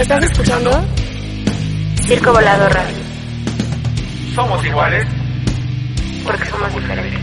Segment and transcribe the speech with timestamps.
[0.00, 0.70] ¿Estás escuchando?
[2.06, 2.96] Circo Volador Radio.
[4.34, 5.06] Somos iguales
[6.24, 7.20] porque somos diferentes.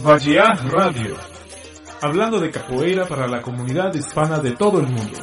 [0.00, 1.16] Vallea Radio,
[2.00, 5.18] hablando de capoeira para la comunidad hispana de todo el mundo.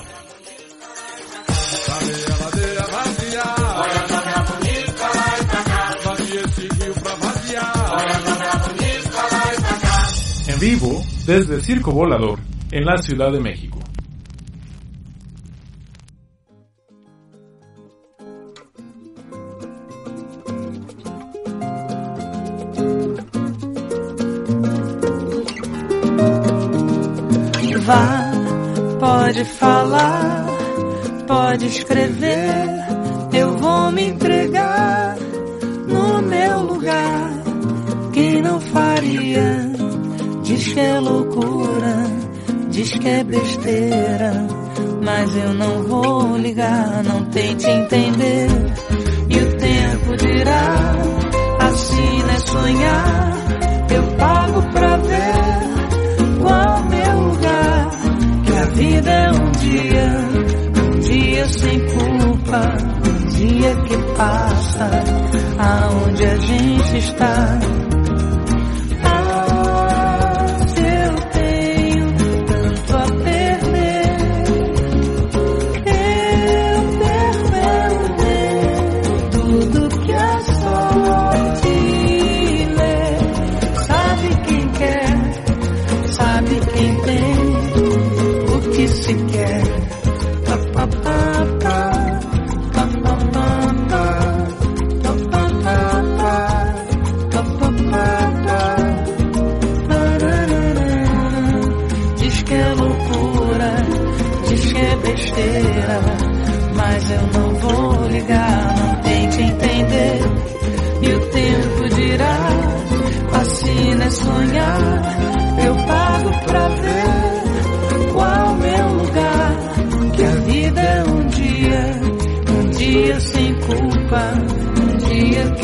[10.48, 12.39] En vivo desde Circo Volador,
[12.71, 13.64] en la Ciudad de México.
[29.35, 30.45] Pode falar,
[31.27, 32.55] pode escrever,
[33.33, 35.17] eu vou me entregar
[35.87, 37.31] no meu lugar.
[38.13, 39.71] Quem não faria,
[40.41, 42.05] diz que é loucura,
[42.69, 44.47] diz que é besteira,
[45.03, 48.54] mas eu não vou ligar, não tente entender.
[61.57, 64.89] Sem culpa, um dia que passa,
[65.57, 67.84] aonde a gente está.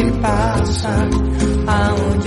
[0.01, 1.09] que pasan
[1.67, 2.20] aún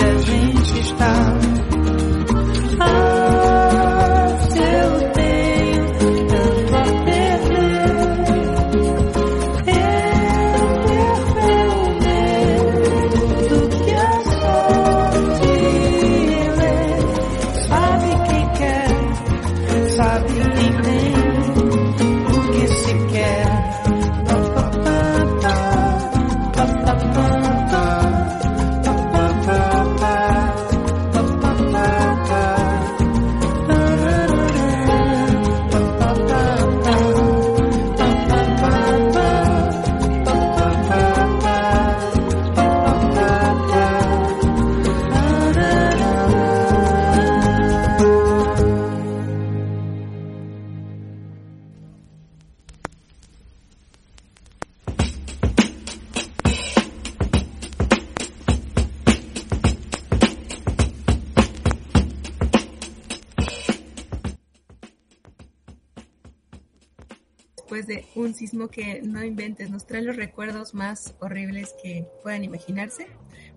[68.68, 73.06] que no inventes, nos trae los recuerdos más horribles que puedan imaginarse.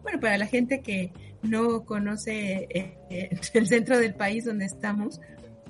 [0.03, 5.19] Bueno, para la gente que no conoce eh, eh, el centro del país donde estamos,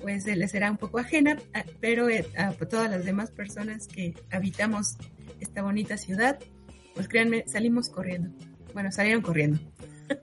[0.00, 3.88] pues eh, les será un poco ajena, ah, pero eh, a todas las demás personas
[3.88, 4.96] que habitamos
[5.40, 6.38] esta bonita ciudad,
[6.94, 8.30] pues créanme, salimos corriendo.
[8.74, 9.58] Bueno, salieron corriendo.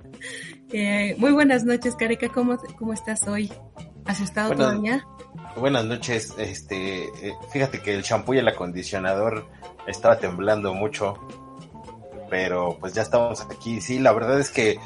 [0.72, 3.52] Eh, muy buenas noches, Careca, ¿cómo, cómo estás hoy?
[4.06, 5.06] ¿Asustado Buenas- todavía?
[5.58, 9.46] Buenas noches, este, eh, fíjate que el champú y el acondicionador
[9.88, 11.18] estaba temblando mucho,
[12.30, 13.80] pero pues ya estamos aquí.
[13.80, 14.78] Sí, la verdad es que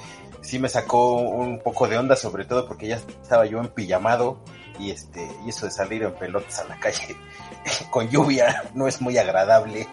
[0.42, 4.44] sí me sacó un poco de onda, sobre todo porque ya estaba yo en pijamado
[4.78, 7.18] y este, y eso de salir en pelotas a la calle
[7.90, 9.88] con lluvia no es muy agradable,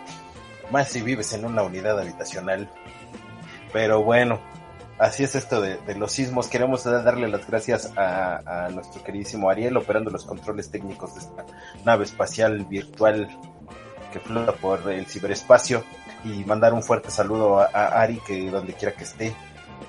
[0.71, 2.71] más si vives en una unidad habitacional.
[3.73, 4.41] Pero bueno,
[4.99, 6.49] así es esto de, los sismos.
[6.49, 11.47] Queremos darle las gracias a, nuestro queridísimo Ariel operando los controles técnicos de esta
[11.85, 13.29] nave espacial virtual
[14.13, 15.85] que flota por el ciberespacio
[16.25, 17.67] y mandar un fuerte saludo a,
[18.01, 19.35] Ari que donde quiera que esté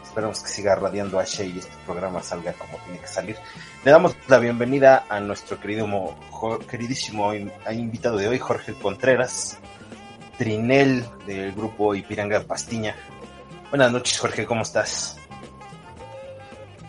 [0.04, 3.36] esperamos que siga radiando a Shea y este programa salga como tiene que salir.
[3.86, 5.88] Le damos la bienvenida a nuestro querido,
[6.68, 9.60] queridísimo invitado de hoy, Jorge Contreras,
[10.38, 12.96] Trinel del grupo Ipiranga Pastiña.
[13.70, 15.18] Buenas noches, Jorge, ¿cómo estás?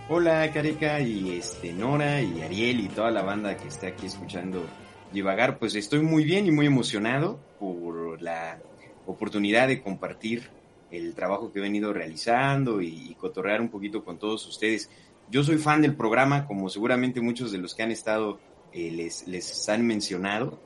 [0.08, 4.64] Hola, Careca y este Nora y Ariel y toda la banda que está aquí escuchando
[5.12, 5.58] divagar.
[5.58, 8.60] Pues estoy muy bien y muy emocionado por la
[9.06, 10.50] oportunidad de compartir
[10.92, 14.88] el trabajo que he venido realizando y, cotorrear un poquito con todos ustedes.
[15.28, 18.38] Yo soy fan del programa, como seguramente muchos de los que han estado
[18.72, 20.60] eh, les, les han mencionado.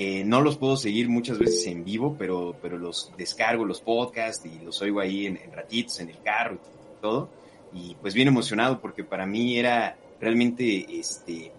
[0.00, 4.46] Eh, no los puedo seguir muchas veces en vivo, pero, pero los descargo, los podcasts
[4.46, 7.28] y los oigo ahí en, ratitos, en el carro y todo.
[7.72, 11.50] Y pues bien emocionado porque para mí era realmente este,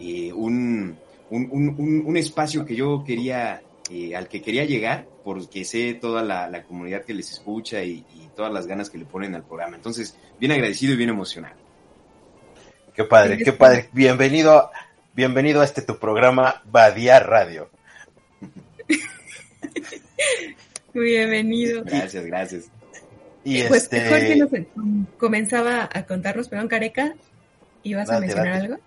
[0.00, 0.96] eh, un,
[1.28, 3.60] un, un, espacio que yo quería,
[4.16, 8.66] al que quería llegar porque sé toda la, comunidad que les escucha y, todas las
[8.66, 9.76] ganas que le ponen al programa.
[9.76, 11.56] Entonces, bien agradecido y bien emocionado.
[12.94, 13.90] Qué padre, qué padre.
[13.92, 14.70] Bienvenido,
[15.12, 17.68] bienvenido a este tu programa Badía Radio.
[20.94, 21.84] Bienvenido.
[21.84, 22.64] Gracias, gracias.
[23.44, 24.08] Y pues este...
[24.08, 24.50] Jorge nos
[25.18, 27.14] comenzaba a contarnos, perdón, Careca,
[27.82, 28.78] ¿ibas a mencionar algo?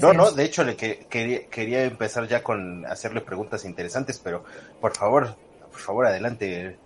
[0.00, 4.44] No, no, de hecho le quería, empezar ya con hacerle preguntas interesantes, pero
[4.80, 5.36] por favor,
[5.70, 6.76] por favor, adelante.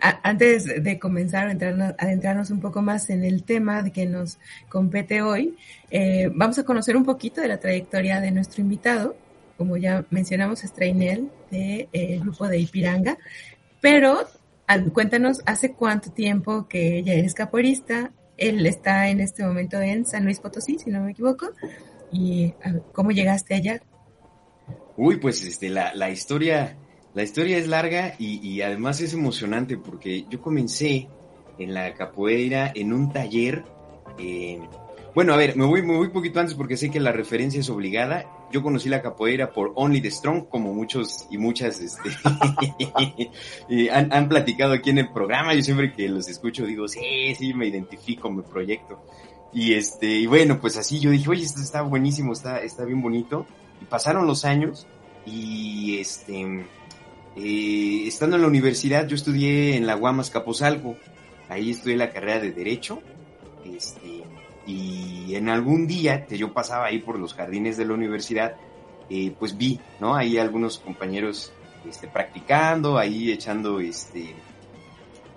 [0.00, 4.38] Antes de comenzar a adentrarnos, un poco más en el tema de que nos
[4.70, 5.58] compete hoy,
[5.90, 9.14] eh, vamos a conocer un poquito de la trayectoria de nuestro invitado.
[9.60, 13.18] Como ya mencionamos, es trainel del eh, grupo de Ipiranga,
[13.82, 14.26] pero
[14.94, 20.24] cuéntanos hace cuánto tiempo que ya eres capoeirista, él está en este momento en San
[20.24, 21.50] Luis Potosí, si no me equivoco.
[22.10, 22.54] ¿Y
[22.94, 23.82] cómo llegaste allá?
[24.96, 26.78] Uy, pues este, la, la historia,
[27.12, 31.06] la historia es larga y, además es emocionante porque yo comencé
[31.58, 33.62] en la capoeira en un taller.
[34.18, 34.58] Eh,
[35.14, 37.70] bueno, a ver, me voy, me voy poquito antes porque sé que la referencia es
[37.70, 42.10] obligada yo conocí la capoeira por Only the Strong, como muchos y muchas este,
[43.92, 45.54] han, han, platicado aquí en el programa.
[45.54, 49.00] Yo siempre que los escucho digo, sí, sí, me identifico, me proyecto.
[49.52, 53.02] Y este, y bueno, pues así yo dije, oye, esto está buenísimo, está, está bien
[53.02, 53.46] bonito.
[53.80, 54.86] Y pasaron los años
[55.26, 56.66] y este,
[57.36, 60.96] eh, estando en la universidad, yo estudié en la Guamas Capozalco.
[61.48, 63.00] Ahí estudié la carrera de Derecho.
[63.64, 64.19] Este,
[64.70, 68.56] y en algún día que yo pasaba ahí por los jardines de la universidad,
[69.08, 70.14] eh, pues vi, ¿no?
[70.14, 71.52] Ahí algunos compañeros
[71.88, 74.34] este, practicando, ahí echando este,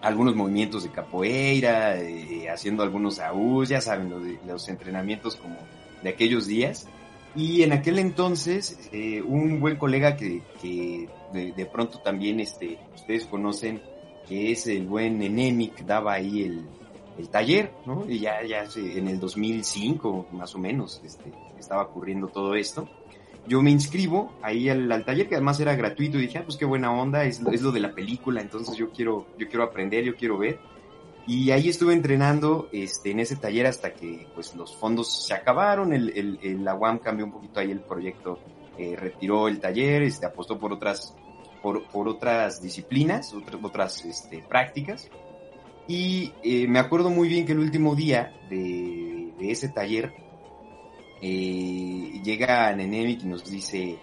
[0.01, 5.57] algunos movimientos de capoeira, eh, haciendo algunos aús, ya saben, los, entrenamientos como
[6.01, 6.87] de aquellos días.
[7.35, 10.41] Y en aquel entonces, eh, un buen colega que,
[11.33, 13.81] de, pronto también este, ustedes conocen,
[14.27, 16.67] que es el buen Enemic, daba ahí el,
[17.17, 18.05] el taller, ¿no?
[18.07, 22.89] Y ya, ya en el 2005, más o menos, este, estaba ocurriendo todo esto.
[23.47, 26.65] Yo me inscribo ahí al, taller, que además era gratuito, y dije, ah, pues qué
[26.65, 30.15] buena onda, es, es, lo de la película, entonces yo quiero, yo quiero aprender, yo
[30.15, 30.59] quiero ver.
[31.25, 35.93] Y ahí estuve entrenando este, en ese taller hasta que pues los fondos se acabaron,
[35.93, 38.39] el, el, la UAM cambió un poquito ahí el proyecto,
[38.77, 41.15] eh, retiró el taller, este, apostó por otras,
[41.61, 45.09] por, por otras disciplinas, otras, otras este, prácticas.
[45.87, 50.13] Y eh, me acuerdo muy bien que el último día de, ese taller
[51.21, 53.97] eh, llega Nenemic y nos dice,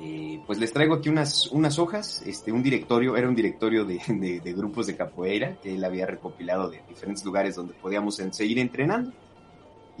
[0.00, 4.00] eh, pues les traigo aquí unas, unas hojas, este, un directorio, era un directorio de,
[4.42, 9.12] de, grupos de capoeira que él había recopilado de diferentes lugares donde podíamos seguir entrenando.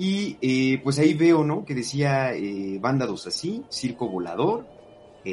[0.02, 1.62] Y pues ahí veo, ¿no?
[1.66, 2.32] Que decía
[2.80, 4.66] Banda dos así, Circo Volador,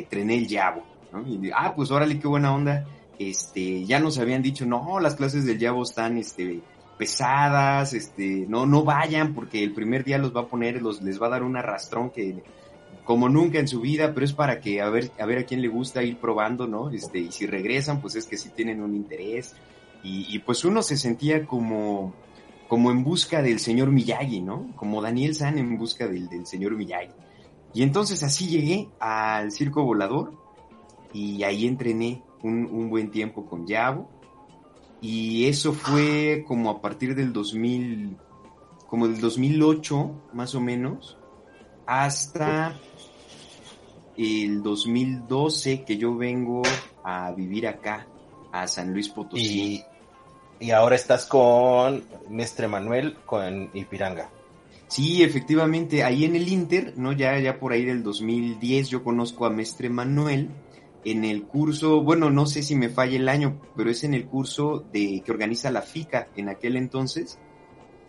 [0.10, 1.26] Trené el Yabo, ¿no?
[1.26, 2.86] Y ah, pues órale, qué buena onda
[3.20, 6.62] este, ya nos habían dicho, no, las clases del Yabo están, este,
[6.98, 11.22] pesadas, este, no, no vayan porque el primer día los va a poner, los, les
[11.22, 12.44] va a dar un arrastrón que,
[13.06, 15.62] como nunca en su vida, pero es para que a ver, a ver a quién
[15.62, 16.90] le gusta ir probando, ¿no?
[16.90, 19.56] Este, y si regresan, pues es que sí tienen un interés.
[20.04, 22.14] Y, pues uno se sentía como,
[22.70, 24.72] como en busca del señor Miyagi, ¿no?
[24.78, 27.12] Como Daniel San en busca del, del señor Miyagi.
[27.74, 30.32] Y entonces así llegué al circo volador
[31.12, 34.10] y ahí entrené un, buen tiempo con Yabo.
[35.02, 38.18] Y eso fue como a partir del 2000,
[38.88, 41.18] como del 2008 más o menos,
[41.86, 42.76] hasta
[44.18, 46.64] el 2012 que yo vengo
[47.04, 48.08] a vivir acá,
[48.52, 49.84] a San Luis Potosí.
[50.60, 54.30] Y, ahora estás con Mestre Manuel, con Ipiranga.
[54.88, 57.12] Sí, efectivamente, ahí en el Inter, ¿no?
[57.12, 60.50] Ya, ya por ahí del 2010 yo conozco a Mestre Manuel
[61.06, 64.26] en el curso, bueno, no sé si me falla el año, pero es en el
[64.26, 67.40] curso de que organiza la FICA en aquel entonces,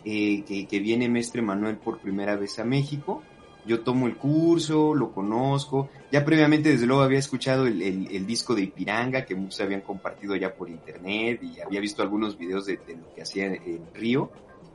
[0.04, 3.22] eh, que, viene Mestre Manuel por primera vez a México.
[3.66, 5.90] Yo tomo el curso, lo conozco.
[6.10, 10.54] Ya previamente, desde luego, había escuchado el, disco de Ipiranga, que muchos habían compartido ya
[10.54, 14.30] por internet, y había visto algunos videos de, de lo que hacía en Río,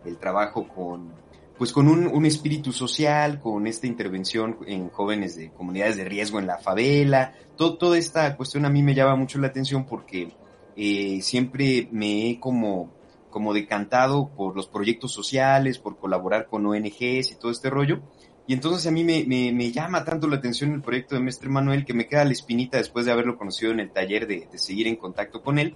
[0.06, 1.12] el trabajo con,
[1.58, 6.48] pues con un, espíritu social, con esta intervención en jóvenes de comunidades de riesgo en
[6.48, 10.34] la favela, todo, toda esta cuestión a mí me llama mucho la atención porque
[10.76, 12.92] eh, siempre me he como,
[13.30, 18.02] como decantado por los proyectos sociales, por colaborar con ONGs y todo este rollo.
[18.46, 21.86] Y entonces a mí me, me, llama tanto la atención el proyecto de Mestre Manuel
[21.86, 24.88] que me queda la espinita después de haberlo conocido en el taller de, de seguir
[24.88, 25.76] en contacto con él.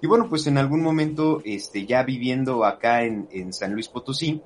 [0.00, 4.40] Y bueno, pues en algún momento, este, ya viviendo acá en, en San Luis Potosí,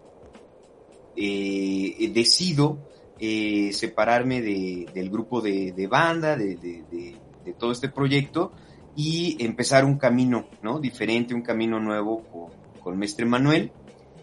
[1.16, 2.78] eh, decido
[3.18, 7.16] eh, separarme de, del grupo de, banda, de, de,
[7.58, 8.52] todo este proyecto
[8.96, 10.78] y empezar un camino, ¿no?
[10.78, 12.50] Diferente, un camino nuevo con,
[12.80, 13.72] con Mestre Manuel.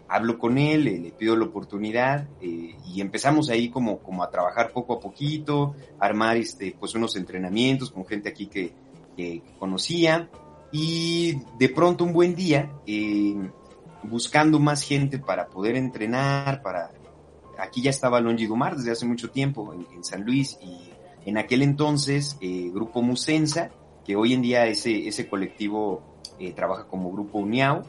[0.08, 4.72] Hablo con él, le, pido la oportunidad eh, y empezamos ahí como, como a trabajar
[4.72, 8.72] poco a poquito, armar este, pues unos entrenamientos con gente aquí que,
[9.58, 10.30] conocía
[10.70, 13.34] y de pronto un buen día eh,
[14.02, 16.90] buscando más gente para poder entrenar, para...
[17.58, 20.90] Aquí ya estaba Longi Dumar desde hace mucho tiempo en, San Luis y
[21.28, 23.70] en aquel entonces eh, Grupo Musensa,
[24.04, 26.02] que hoy en día ese, ese colectivo
[26.38, 27.82] eh, trabaja como Grupo Uniao.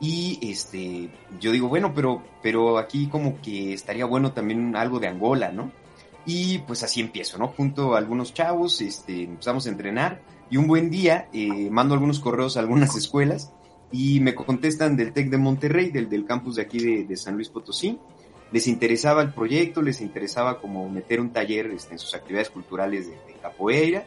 [0.00, 1.10] Y este,
[1.40, 5.72] yo digo, bueno, pero, pero aquí como que estaría bueno también algo de Angola, ¿no?
[6.26, 7.48] Y pues así empiezo, ¿no?
[7.48, 12.20] Junto a algunos chavos, este, empezamos a entrenar y un buen día eh, mando algunos
[12.20, 13.52] correos a algunas escuelas
[13.94, 17.48] y me contestan del TEC de Monterrey, del, del campus de aquí de, San Luis
[17.48, 17.96] Potosí.
[18.50, 23.06] Les interesaba el proyecto, les interesaba como meter un taller este, en sus actividades culturales
[23.06, 24.04] de, capoeira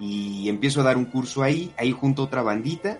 [0.00, 2.98] y empiezo a dar un curso ahí, ahí junto a otra bandita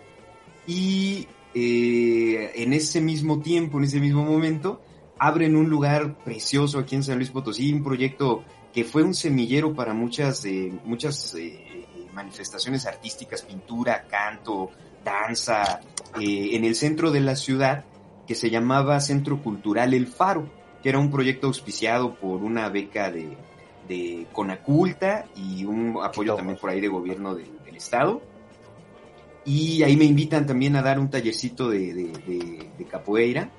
[0.69, 4.81] y eh, en ese mismo tiempo, en ese mismo momento,
[5.19, 9.75] abren un lugar precioso aquí en San Luis Potosí, un proyecto que fue un semillero
[9.75, 14.71] para muchas, eh, muchas eh, manifestaciones artísticas, pintura, canto,
[15.05, 15.81] danza,
[16.19, 17.85] eh, en el centro de la ciudad
[18.26, 20.49] que se llamaba Centro Cultural El Faro,
[20.83, 23.37] que era un proyecto auspiciado por una beca de,
[23.88, 28.23] de Conaculta y un apoyo también por ahí de gobierno del estado.
[29.45, 33.50] Y ahí me invitan también a dar un tallercito de, de, capoeira,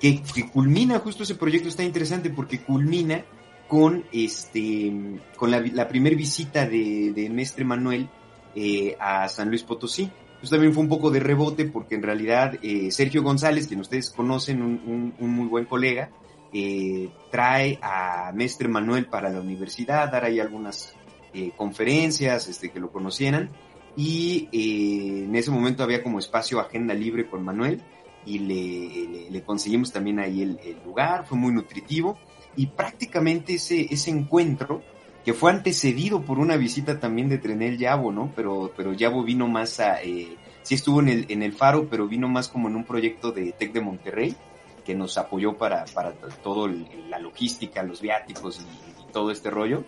[0.00, 0.22] que,
[0.52, 3.24] culmina, justo ese proyecto está interesante porque culmina
[3.68, 4.92] con este
[5.36, 8.08] con la, la primera visita de, Mestre Manuel
[8.54, 10.10] eh, a San Luis Potosí.
[10.38, 14.10] Pues también fue un poco de rebote porque en realidad eh, Sergio González, quien ustedes
[14.10, 16.10] conocen, un, muy buen colega,
[16.52, 20.94] eh, trae a Mestre Manuel para la universidad, dar ahí algunas
[21.32, 23.50] eh, conferencias, este, que lo conocieran.
[23.96, 27.82] Y en ese momento había como espacio agenda libre con Manuel
[28.26, 32.18] y le, conseguimos también ahí el, el, lugar, fue muy nutritivo
[32.56, 34.82] y prácticamente ese, ese encuentro
[35.26, 38.30] que fue antecedido por una visita también de Trenel Yabo, ¿no?
[38.36, 42.06] Pero, pero Yabo vino más a, eh, sí estuvo en el, en el Faro, pero
[42.06, 44.36] vino más como en un proyecto de TEC de Monterrey,
[44.84, 46.68] que nos apoyó para, para todo
[47.08, 49.82] la logística, los viáticos y, todo este rollo.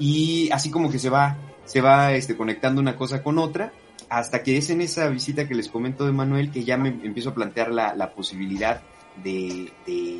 [0.00, 3.72] Y así como que se va, se va este, conectando una cosa con otra,
[4.08, 7.30] hasta que es en esa visita que les comento de Manuel que ya me empiezo
[7.30, 8.82] a plantear la, la posibilidad
[9.22, 10.18] de, de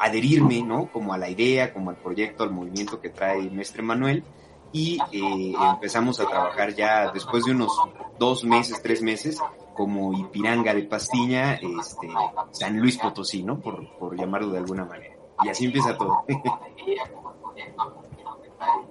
[0.00, 0.90] adherirme, ¿no?
[0.90, 4.24] Como a la idea, como al proyecto, al movimiento que trae Mestre Manuel.
[4.72, 7.72] Y eh, empezamos a trabajar ya después de unos
[8.18, 9.38] dos meses, tres meses,
[9.74, 12.08] como Ipiranga de Pastiña, este,
[12.52, 13.60] San Luis Potosí, ¿no?
[13.60, 15.16] Por, por llamarlo de alguna manera.
[15.42, 16.24] Y así empieza todo.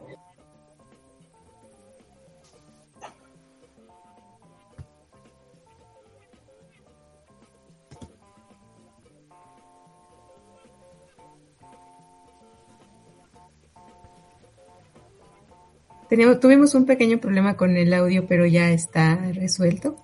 [16.39, 19.95] tuvimos un pequeño problema con el audio, pero ya está resuelto.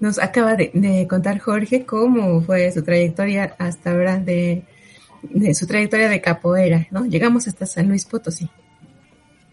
[0.00, 4.64] nos acaba de, contar Jorge cómo fue su trayectoria hasta ahora de,
[5.54, 7.06] su trayectoria de capoeira, ¿no?
[7.06, 8.50] Llegamos hasta San Luis Potosí.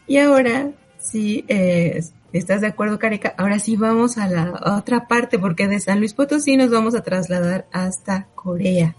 [0.08, 5.38] Y ahora, si eh, estás de acuerdo, Careca, ahora sí vamos a la otra parte,
[5.38, 8.96] porque de San Luis Potosí nos vamos a trasladar hasta Corea,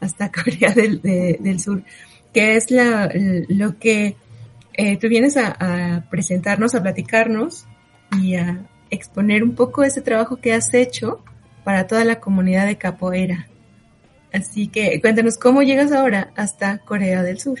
[0.00, 1.82] hasta Corea del, del Sur
[2.32, 3.10] que es la,
[3.48, 4.16] lo que
[4.74, 7.66] eh, tú vienes a, presentarnos, a platicarnos
[8.20, 11.22] y a exponer un poco ese trabajo que has hecho
[11.64, 13.48] para toda la comunidad de capoeira.
[14.32, 17.60] Así que cuéntanos cómo llegas ahora hasta Corea del Sur.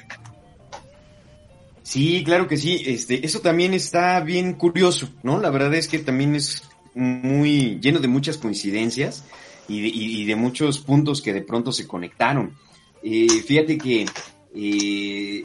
[1.82, 2.82] Sí, claro que sí.
[2.86, 5.38] Este, eso también está bien curioso, ¿no?
[5.38, 6.62] La verdad es que también es
[6.94, 9.24] muy lleno de muchas coincidencias
[9.68, 12.54] y de, muchos puntos que de pronto se conectaron.
[13.02, 14.06] Eh, fíjate que
[14.54, 15.44] eh,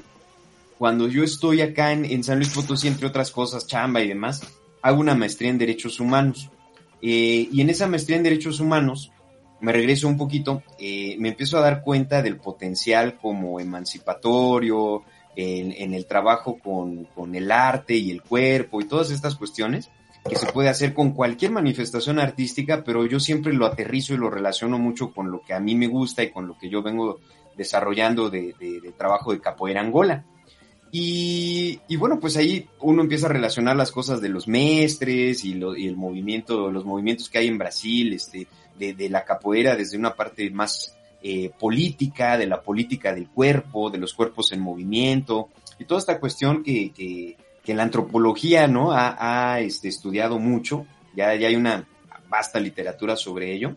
[0.77, 4.41] cuando yo estoy acá en, en, San Luis Potosí, entre otras cosas, chamba y demás,
[4.81, 6.49] hago una maestría en Derechos Humanos.
[7.01, 9.11] Eh, y en esa maestría en Derechos Humanos,
[9.59, 15.03] me regreso un poquito, eh, me empiezo a dar cuenta del potencial como emancipatorio,
[15.35, 19.91] en, en el trabajo con, con, el arte y el cuerpo y todas estas cuestiones
[20.27, 24.29] que se puede hacer con cualquier manifestación artística, pero yo siempre lo aterrizo y lo
[24.29, 27.19] relaciono mucho con lo que a mí me gusta y con lo que yo vengo
[27.57, 30.23] desarrollando de, de, de trabajo de capoeira angola.
[30.89, 35.55] Y, y, bueno, pues ahí uno empieza a relacionar las cosas de los mestres y,
[35.55, 38.47] lo, y el movimiento, los movimientos que hay en Brasil, este,
[38.79, 43.89] de, de la capoeira desde una parte más eh, política, de la política del cuerpo,
[43.89, 48.93] de los cuerpos en movimiento, y toda esta cuestión que, que, que la antropología, ¿no?
[48.93, 50.85] Ha, ha este, estudiado mucho,
[51.15, 51.85] ya, ya hay una
[52.29, 53.75] vasta literatura sobre ello.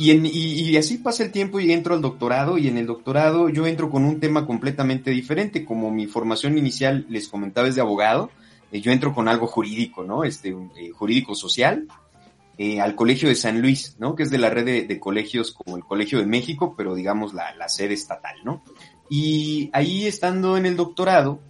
[0.00, 3.90] Y, así pasa el tiempo y entro al doctorado y en el doctorado yo entro
[3.90, 5.64] con un tema completamente diferente.
[5.64, 8.30] Como mi formación inicial, les comentaba, es de abogado,
[8.70, 10.22] eh, yo entro con algo jurídico, ¿no?
[10.22, 11.88] Este, eh, jurídico social,
[12.58, 14.14] eh, al Colegio de San Luis, ¿no?
[14.14, 17.34] Que es de la red de, de colegios como el Colegio de México, pero digamos
[17.34, 18.62] la, la, sede estatal, ¿no?
[19.10, 21.40] Y ahí estando en el doctorado,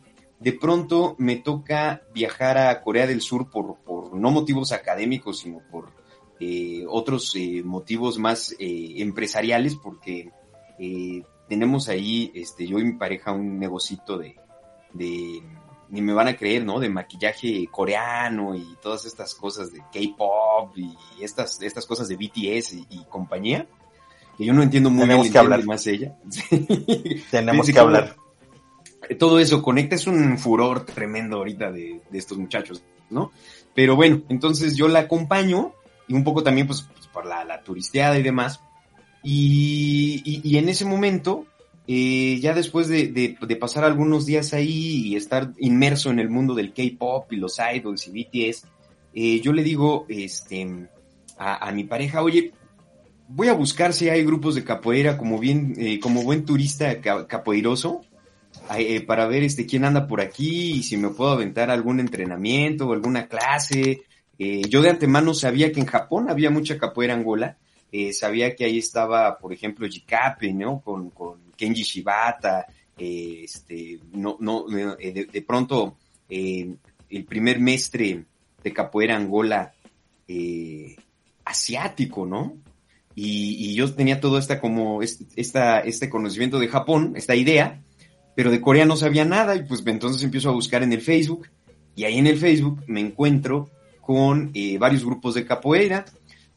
[0.40, 5.60] de pronto me toca viajar a Corea del Sur por, por no motivos académicos, sino
[5.70, 5.92] por
[6.40, 10.30] eh, otros eh, motivos más eh, empresariales, porque
[10.78, 14.36] eh, tenemos ahí, este, yo y mi pareja, un negocito de,
[14.92, 15.42] de,
[15.88, 16.78] ni me van a creer, ¿no?
[16.78, 22.74] De maquillaje coreano y todas estas cosas de K-pop y estas, estas cosas de BTS
[22.74, 23.66] y, y compañía,
[24.36, 26.16] que yo no entiendo muy Tenemos bien, que hablar más ella.
[27.30, 28.16] Tenemos que hablar.
[29.18, 33.32] Todo eso conecta, es un furor tremendo ahorita de, de estos muchachos, ¿no?
[33.74, 35.72] Pero bueno, entonces yo la acompaño
[36.08, 38.60] y un poco también pues, pues por la, la, turisteada y demás.
[39.22, 41.46] Y, y, y en ese momento,
[41.86, 46.30] eh, ya después de, de, de, pasar algunos días ahí y estar inmerso en el
[46.30, 48.64] mundo del K-pop y los idols y BTS,
[49.14, 50.88] eh, yo le digo este,
[51.36, 52.52] a, a, mi pareja, oye,
[53.28, 58.02] voy a buscar si hay grupos de capoeira como bien, eh, como buen turista capoeiroso,
[58.76, 62.86] eh, para ver este quién anda por aquí y si me puedo aventar algún entrenamiento
[62.86, 64.02] o alguna clase
[64.38, 67.58] eh, yo de antemano sabía que en Japón había mucha capoeira angola,
[67.90, 70.80] eh, sabía que ahí estaba, por ejemplo, Jikape, ¿no?
[70.80, 75.96] Con, con Kenji Shibata, eh, este, no, no, de, pronto,
[76.28, 78.24] el primer mestre
[78.62, 79.72] de capoeira angola
[81.44, 82.58] asiático, ¿no?
[83.14, 87.82] Y, y, yo tenía todo esta como, esta, este conocimiento de Japón, esta idea,
[88.36, 91.48] pero de Corea no sabía nada y pues entonces empiezo a buscar en el Facebook
[91.96, 93.68] y ahí en el Facebook me encuentro
[94.08, 96.06] con eh, varios grupos de capoeira,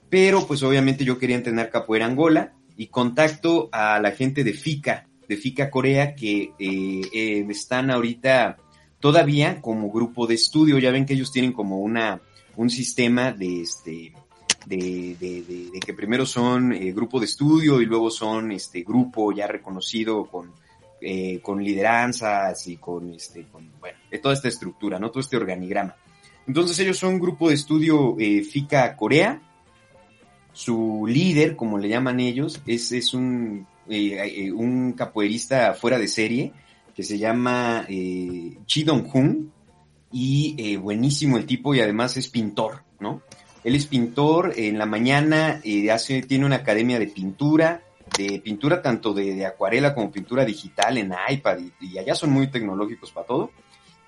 [0.10, 5.10] pero pues obviamente yo quería entrenar capoeira Angola y contacto a la gente de FICA,
[5.28, 8.56] de FICA Corea, que eh, eh, están ahorita
[9.02, 12.22] todavía como grupo de estudio, ya ven que ellos tienen como una,
[12.56, 14.14] un sistema de este,
[14.66, 15.42] de, de,
[15.74, 20.24] de, que primero son eh, grupo de estudio y luego son este grupo ya reconocido
[20.24, 20.54] con,
[21.02, 25.12] eh, con lideranzas y con este, con, bueno, toda esta estructura, ¿no?
[25.12, 25.98] Todo este organigrama.
[26.52, 29.42] Entonces ellos son un grupo de estudio eh, FICA Corea.
[30.52, 36.52] Su líder, como le llaman ellos, es, es un, eh, un capoeirista fuera de serie
[36.94, 39.50] que se llama eh, Chi Dong-hun
[40.12, 43.22] y eh, buenísimo el tipo y además es pintor, ¿no?
[43.64, 47.82] Él es pintor, en la mañana eh, hace, tiene una academia de pintura,
[48.18, 53.10] de pintura tanto de, acuarela como pintura digital en iPad y allá son muy tecnológicos
[53.14, 53.52] para todo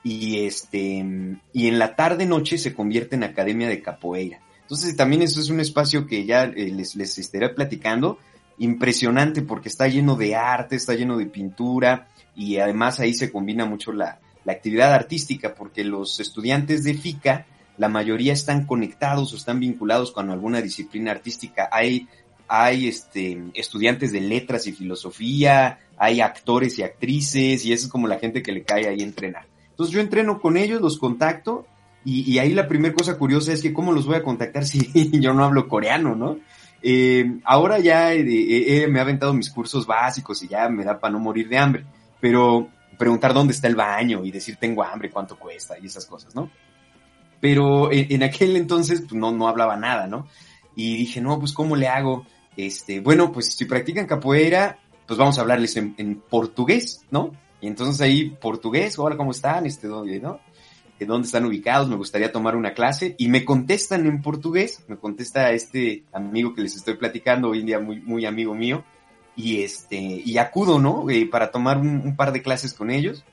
[0.04, 1.06] y este
[1.54, 4.42] y en la tarde noche se convierte en academia de capoeira.
[4.62, 8.18] Entonces también eso es un espacio que ya eh, les, les estaré platicando,
[8.58, 13.66] impresionante porque está lleno de arte, está lleno de pintura y además ahí se combina
[13.66, 17.46] mucho la, la actividad artística porque los estudiantes de FICA,
[17.78, 21.70] la mayoría están conectados o están vinculados con alguna disciplina artística.
[21.72, 22.08] Hay,
[22.48, 28.08] hay este, estudiantes de letras y filosofía, hay actores y actrices y eso es como
[28.08, 29.46] la gente que le cae ahí entrenar.
[29.74, 31.66] Entonces yo entreno con ellos, los contacto
[32.06, 35.20] y, y ahí la primera cosa curiosa es que cómo los voy a contactar si
[35.20, 36.38] yo no hablo coreano, ¿no?
[36.86, 41.00] Eh, ahora ya eh, eh, me ha aventado mis cursos básicos y ya me da
[41.00, 41.86] para no morir de hambre,
[42.20, 46.36] pero preguntar dónde está el baño y decir tengo hambre, cuánto cuesta y esas cosas,
[46.36, 46.52] ¿no?
[47.40, 50.28] Pero en, en aquel entonces pues, no, no hablaba nada, ¿no?
[50.76, 52.26] Y dije, no, pues ¿cómo le hago?
[52.58, 57.32] Este, bueno, pues si practican capoeira, pues vamos a hablarles en, en portugués, ¿no?
[57.64, 59.66] Y entonces ahí, portugués, hola, ¿cómo están?
[59.66, 60.42] Este, ¿dónde, no?
[61.00, 61.88] ¿Dónde están ubicados?
[61.88, 63.16] Me gustaría tomar una clase.
[63.18, 67.66] Y me contestan en portugués, me contesta este amigo que les estoy platicando, hoy en
[67.66, 68.84] día muy, muy amigo mío,
[69.38, 71.10] y este, y acudo, ¿no?
[71.10, 73.24] Eh, para tomar un, par de clases con ellos,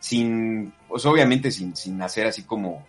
[0.00, 2.86] sin, pues obviamente sin, sin hacer así como,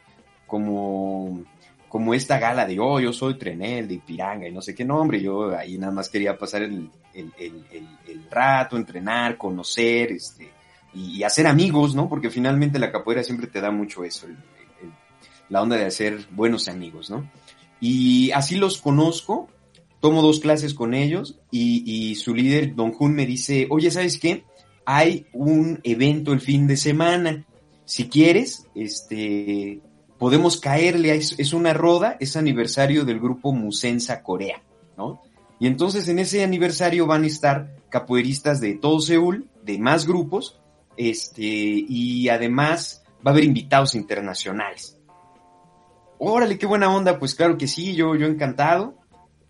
[0.47, 1.43] como,
[1.89, 5.21] como esta gala de, oh, yo soy trenel de Piranga y no sé qué nombre,
[5.21, 7.65] yo ahí nada más quería pasar el, el, el,
[8.07, 10.58] el rato, entrenar, conocer, este,
[10.93, 12.09] y, hacer amigos, ¿no?
[12.09, 14.27] Porque finalmente la capoeira siempre te da mucho eso,
[15.49, 17.29] la onda de hacer buenos amigos, ¿no?
[17.81, 19.47] Y así los conozco,
[19.99, 24.19] tomo dos clases con ellos y, y su líder, Don Jun, me dice, oye, ¿sabes
[24.19, 24.43] qué?
[24.85, 27.45] Hay un evento el fin de semana.
[27.85, 29.81] Si quieres, este,
[30.17, 34.61] podemos caerle, es, es una roda, es aniversario del grupo Musensa Corea,
[34.97, 35.21] ¿no?
[35.59, 40.58] Y entonces en ese aniversario van a estar capoeiristas de todo Seúl, de más grupos,
[40.99, 44.97] este, y además va a haber invitados internacionales.
[46.17, 48.97] Órale, qué buena onda, pues claro que sí, yo, yo encantado.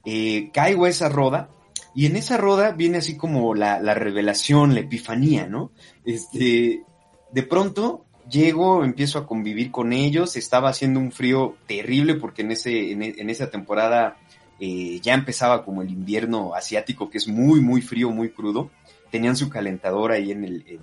[0.05, 1.49] Eh, caigo a esa roda
[1.95, 5.71] y en esa roda viene así como la, la, revelación, la epifanía, ¿no?
[6.05, 6.83] Este,
[7.31, 12.51] de pronto llego, empiezo a convivir con ellos, estaba haciendo un frío terrible porque en,
[12.51, 14.17] ese, en, esa temporada
[14.59, 18.69] eh, ya empezaba como el invierno asiático que es muy, muy frío, muy crudo.
[19.09, 20.79] Tenían su calentador ahí en el,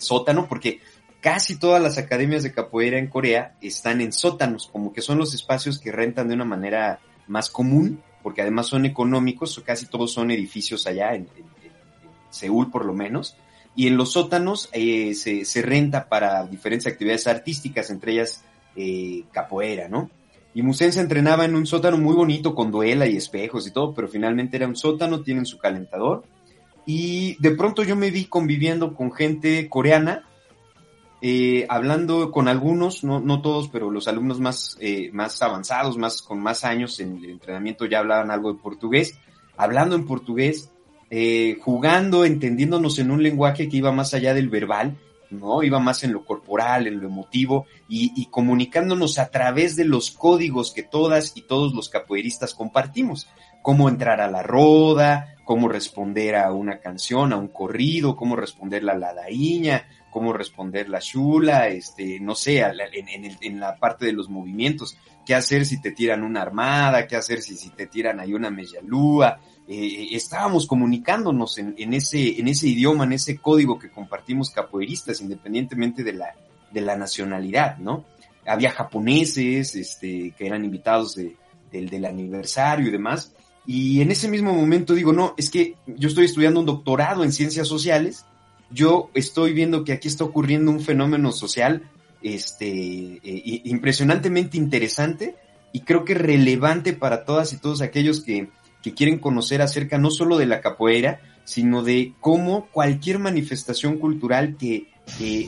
[0.00, 0.80] sótano porque
[1.20, 5.34] casi todas las academias de capoeira en Corea están en sótanos, como que son los
[5.34, 10.30] espacios que rentan de una manera más común, porque además son económicos, casi todos son
[10.30, 11.28] edificios allá, en,
[12.30, 13.36] Seúl por lo menos,
[13.74, 18.44] y en los sótanos eh, se, se, renta para diferentes actividades artísticas, entre ellas
[18.76, 20.10] eh, capoeira, ¿no?
[20.54, 23.94] Y Musen se entrenaba en un sótano muy bonito, con duela y espejos y todo,
[23.94, 26.24] pero finalmente era un sótano, tienen su calentador,
[26.92, 30.24] y de pronto yo me vi conviviendo con gente coreana,
[31.22, 36.20] eh, hablando con algunos, no, no todos, pero los alumnos más, eh, más avanzados, más,
[36.20, 39.16] con más años en el entrenamiento ya hablaban algo de portugués,
[39.56, 40.72] hablando en portugués,
[41.10, 44.96] eh, jugando, entendiéndonos en un lenguaje que iba más allá del verbal,
[45.30, 45.62] ¿no?
[45.62, 50.10] Iba más en lo corporal, en lo emotivo y, y comunicándonos a través de los
[50.10, 53.28] códigos que todas y todos los capoeiristas compartimos.
[53.62, 58.84] Cómo entrar a la roda, cómo responder a una canción, a un corrido, cómo responder
[58.84, 64.96] la ladaíña, cómo responder la chula, este, no sé, en, la parte de los movimientos,
[65.26, 69.40] qué hacer si te tiran una armada, qué hacer si, te tiran ahí una mellalúa.
[69.66, 76.32] Eh, estábamos comunicándonos en, ese, idioma, en ese código que compartimos capoeiristas, independientemente de la,
[76.70, 78.04] de nacionalidad, ¿no?
[78.46, 81.34] Había japoneses, este, que eran invitados de,
[81.72, 83.32] del, del aniversario y demás.
[83.70, 87.32] Y en ese mismo momento digo, no, es que yo estoy estudiando un doctorado en
[87.32, 88.24] ciencias sociales
[88.70, 91.82] yo estoy viendo que aquí está ocurriendo un fenómeno social
[92.22, 95.36] este, eh, impresionantemente interesante
[95.72, 98.48] y creo que relevante para todas y todos aquellos que,
[98.82, 104.56] que quieren conocer acerca no solo de la capoeira, sino de cómo cualquier manifestación cultural
[104.56, 104.88] que,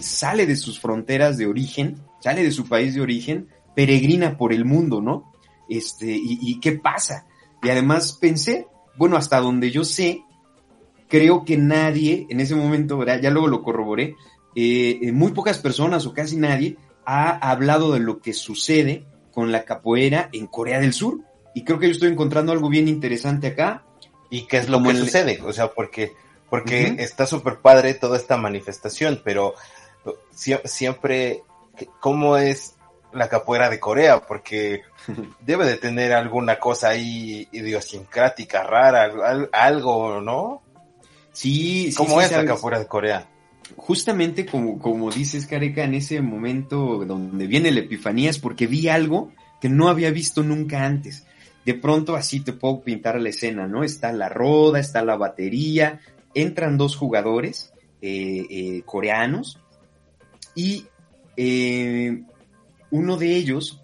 [0.01, 4.65] sale de sus fronteras de origen, sale de su país de origen, peregrina por el
[4.65, 5.33] mundo, ¿no?
[5.69, 7.27] Este, y qué pasa.
[7.63, 10.25] Y además pensé, bueno, hasta donde yo sé,
[11.09, 13.21] creo que nadie en ese momento, ¿verdad?
[13.21, 14.17] ya luego lo corroboré,
[14.55, 19.65] eh, muy pocas personas o casi nadie ha hablado de lo que sucede con la
[19.65, 21.21] capoeira en Corea del Sur.
[21.55, 23.85] Y creo que yo estoy encontrando algo bien interesante acá.
[24.31, 25.41] ¿Y qué es lo que sucede?
[25.45, 26.13] O sea, porque,
[26.49, 27.01] porque uh -huh.
[27.01, 29.55] está súper padre toda esta manifestación, pero
[30.65, 31.43] siempre,
[32.01, 32.75] ¿cómo es
[33.13, 34.21] la capoeira de Corea?
[34.21, 34.83] Porque
[35.41, 39.11] debe de tener alguna cosa ahí idiosincrática, rara,
[39.53, 40.63] algo, ¿no?
[41.33, 42.45] Sí, sí ¿Cómo sí, es sabes?
[42.45, 43.29] acá fuera de Corea?
[43.77, 48.89] Justamente como, como dices, Careca, en ese momento donde viene la epifanía es porque vi
[48.89, 51.27] algo que no había visto nunca antes.
[51.65, 53.85] De pronto así te puedo pintar la escena, ¿no?
[53.85, 56.01] Está la roda, está la batería,
[56.35, 59.61] entran dos jugadores eh, eh, coreanos
[60.55, 60.87] y
[61.37, 62.23] eh,
[62.91, 63.82] uno de ellos,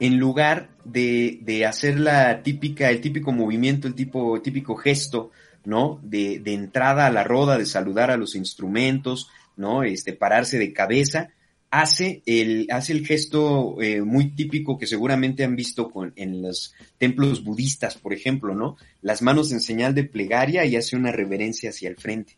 [0.00, 5.30] en lugar de, de, hacer la típica, el típico movimiento, el tipo, típico gesto
[5.64, 6.00] ¿no?
[6.02, 9.82] De, de, entrada a la roda, de saludar a los instrumentos, ¿no?
[9.82, 11.30] Este, pararse de cabeza,
[11.70, 16.74] hace el, hace el gesto eh, muy típico que seguramente han visto con, en los
[16.98, 18.76] templos budistas, por ejemplo, ¿no?
[19.02, 22.36] Las manos en señal de plegaria y hace una reverencia hacia el frente.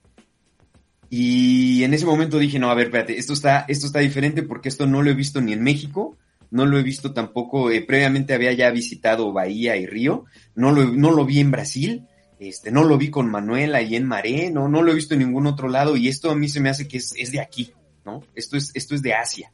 [1.08, 4.68] Y en ese momento dije, no, a ver, espérate, esto está, esto está diferente porque
[4.68, 6.16] esto no lo he visto ni en México,
[6.50, 10.84] no lo he visto tampoco, eh, previamente había ya visitado Bahía y Río, no lo,
[10.84, 12.06] no lo vi en Brasil,
[12.38, 15.20] este, no lo vi con Manuel ahí en Maré, no, no lo he visto en
[15.20, 17.72] ningún otro lado y esto a mí se me hace que es, es de aquí,
[18.04, 18.22] ¿no?
[18.34, 19.52] Esto es, esto es de Asia.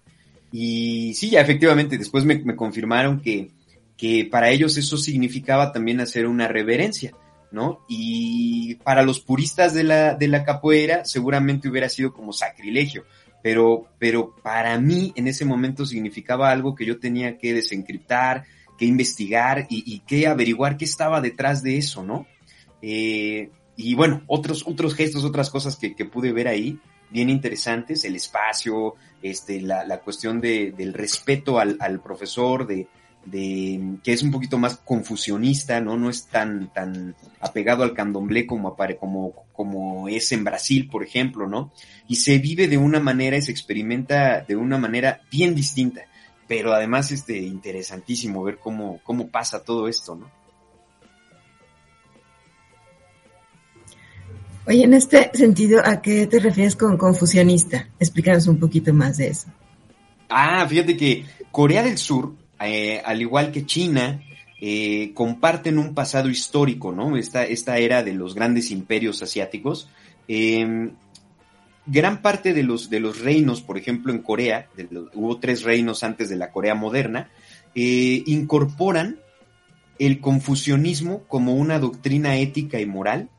[0.50, 3.50] Y sí, ya efectivamente, después me, me confirmaron que,
[3.96, 7.12] que para ellos eso significaba también hacer una reverencia,
[7.52, 7.84] ¿no?
[7.88, 13.04] Y para los puristas de la, de la capoeira seguramente hubiera sido como sacrilegio,
[13.42, 18.44] pero, pero para mí en ese momento significaba algo que yo tenía que desencriptar,
[18.78, 22.26] que investigar y, y que averiguar qué estaba detrás de eso, ¿no?
[22.80, 26.78] Eh, y bueno, otros, otros gestos, otras cosas que, que, pude ver ahí,
[27.10, 32.88] bien interesantes, el espacio, este, la, la cuestión de, del respeto al, al profesor, de,
[33.24, 35.96] de, que es un poquito más confusionista, ¿no?
[35.96, 41.46] No es tan, tan apegado al candomblé como, como, como es en Brasil, por ejemplo,
[41.46, 41.72] ¿no?
[42.08, 46.02] Y se vive de una manera y se experimenta de una manera bien distinta,
[46.48, 50.30] pero además, este, interesantísimo ver cómo, cómo pasa todo esto, ¿no?
[54.66, 57.88] Oye, en este sentido, ¿a qué te refieres con confusionista?
[57.98, 59.48] Explícanos un poquito más de eso.
[60.28, 64.22] Ah, fíjate que Corea del Sur, eh, al igual que China,
[64.64, 67.16] eh, comparten un pasado histórico, ¿no?
[67.16, 69.88] Esta, esta era de los grandes imperios asiáticos.
[70.28, 70.92] Eh,
[71.84, 74.68] gran parte de los, de los reinos, por ejemplo, en Corea,
[75.14, 77.28] hubo tres reinos antes de la Corea moderna,
[77.74, 79.18] eh, incorporan
[79.98, 83.30] el confucionismo como una doctrina ética y moral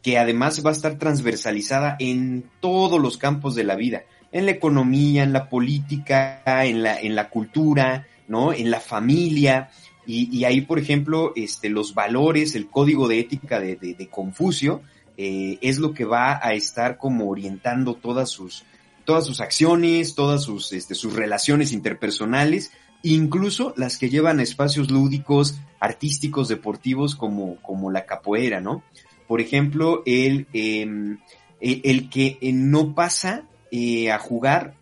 [0.00, 4.52] que además va a estar transversalizada en todos los campos de la vida, en la
[4.52, 8.52] economía, en la política, en la, en la cultura, ¿no?
[8.52, 9.70] En la familia.
[10.10, 14.80] Y, ahí, por ejemplo, este, los valores, el código de ética de, de, Confucio,
[15.18, 18.64] eh, es lo que va a estar como orientando todas sus,
[19.04, 24.90] todas sus acciones, todas sus, este, sus relaciones interpersonales, incluso las que llevan a espacios
[24.90, 28.82] lúdicos, artísticos, deportivos, como, como la capoeira, ¿no?
[29.28, 30.88] por ejemplo, el, eh,
[31.60, 34.74] el que no pasa eh, a jugar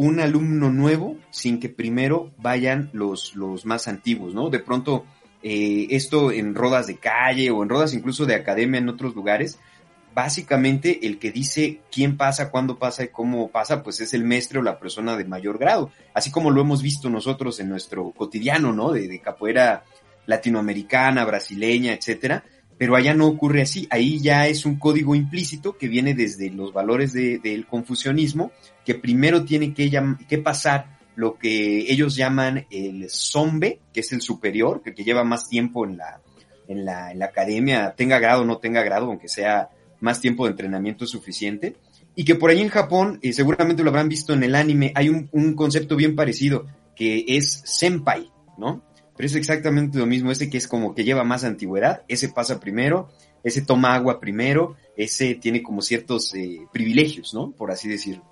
[0.00, 4.48] un alumno nuevo sin que primero vayan los, los más antiguos, ¿no?
[4.48, 5.04] De pronto,
[5.42, 9.58] eh, esto en rodas de calle o en rodas incluso de academia en otros lugares,
[10.14, 14.60] básicamente el que dice quién pasa, cuándo pasa y cómo pasa, pues es el maestro
[14.60, 18.72] o la persona de mayor grado, así como lo hemos visto nosotros en nuestro cotidiano,
[18.72, 18.92] ¿no?
[18.92, 19.84] De, de capoeira
[20.24, 22.42] latinoamericana, brasileña, etcétera
[22.80, 26.72] pero allá no ocurre así, ahí ya es un código implícito que viene desde los
[26.72, 28.52] valores del de, confucianismo,
[28.86, 29.90] que primero tiene que,
[30.26, 35.24] que, pasar lo que ellos llaman el zombe, que es el superior, que, que lleva
[35.24, 36.22] más tiempo en la,
[36.68, 39.68] en, la, en la academia, tenga grado o no tenga grado, aunque sea
[40.00, 41.76] más tiempo de entrenamiento suficiente,
[42.16, 45.10] y que por ahí en Japón, eh, seguramente lo habrán visto en el anime, hay
[45.10, 46.64] un, un concepto bien parecido,
[46.96, 48.82] que es senpai, ¿no?
[49.20, 52.58] Pero es exactamente lo mismo, ese que es como que lleva más antigüedad, ese pasa
[52.58, 53.10] primero,
[53.44, 57.50] ese toma agua primero, ese tiene como ciertos eh, privilegios, ¿no?
[57.50, 58.24] Por así decirlo.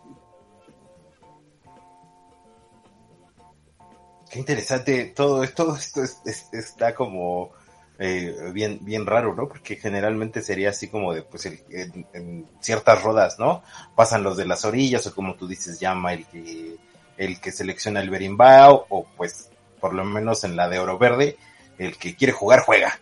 [4.30, 7.50] Qué interesante, todo esto, esto es, es, está como
[7.98, 9.46] eh, bien, bien raro, ¿no?
[9.46, 13.62] Porque generalmente sería así como de, pues, en, ciertas rodas, ¿no?
[13.94, 16.76] Pasan los de las orillas, o como tú dices, llama el que,
[17.18, 21.36] el que selecciona el berimbau, o pues por lo menos en la de oro verde,
[21.78, 22.98] el que quiere jugar juega,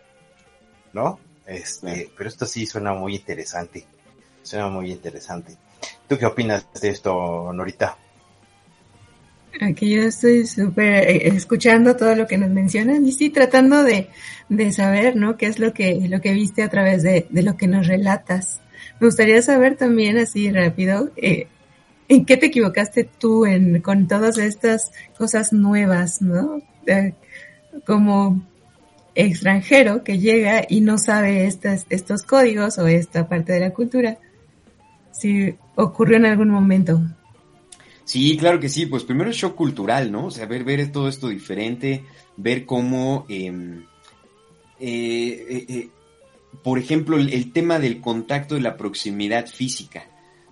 [0.93, 1.19] ¿no?
[1.45, 2.09] Este, sí.
[2.17, 3.85] pero esto sí suena muy interesante,
[4.43, 5.55] suena muy interesante.
[6.07, 7.97] ¿Tú qué opinas de esto, Norita?
[9.61, 14.09] Aquí yo estoy súper eh, escuchando todo lo que nos mencionan y sí tratando de,
[14.49, 15.35] de, saber, ¿no?
[15.35, 18.61] ¿Qué es lo que, lo que viste a través de, de lo que nos relatas?
[18.99, 21.47] Me gustaría saber también así rápido, eh,
[22.09, 26.61] ¿En qué te equivocaste tú en, con todas estas cosas nuevas, no?
[27.85, 28.41] Como
[29.13, 34.19] extranjero que llega y no sabe estas, estos códigos o esta parte de la cultura.
[35.11, 37.01] Si ocurrió en algún momento.
[38.05, 38.85] Sí, claro que sí.
[38.85, 40.27] Pues primero el shock cultural, ¿no?
[40.27, 42.03] O sea, ver, ver todo esto diferente,
[42.37, 43.51] ver cómo, eh,
[44.79, 45.89] eh, eh,
[46.63, 50.05] por ejemplo, el, el tema del contacto y la proximidad física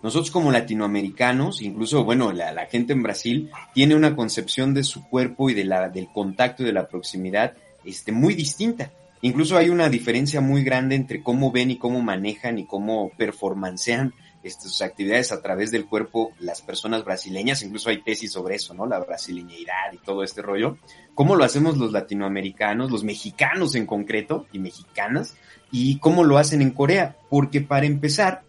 [0.06, 5.50] nosotros como latinoamericanos, incluso, bueno, la, gente en Brasil tiene una concepción de su cuerpo
[5.50, 8.92] y de la, del contacto y de la proximidad este, muy distinta.
[9.22, 14.14] Incluso hay una diferencia muy grande entre cómo ven y cómo manejan y cómo performancean
[14.44, 17.64] este, sus actividades a través del cuerpo las personas brasileñas.
[17.64, 18.86] Incluso hay tesis sobre eso, ¿no?
[18.86, 20.78] La brasileñidad y todo este rollo.
[21.16, 25.36] ¿Cómo lo hacemos los latinoamericanos, los mexicanos en concreto y mexicanas?
[25.72, 27.16] Y cómo lo hacen en Corea.
[27.28, 28.44] Porque para empezar,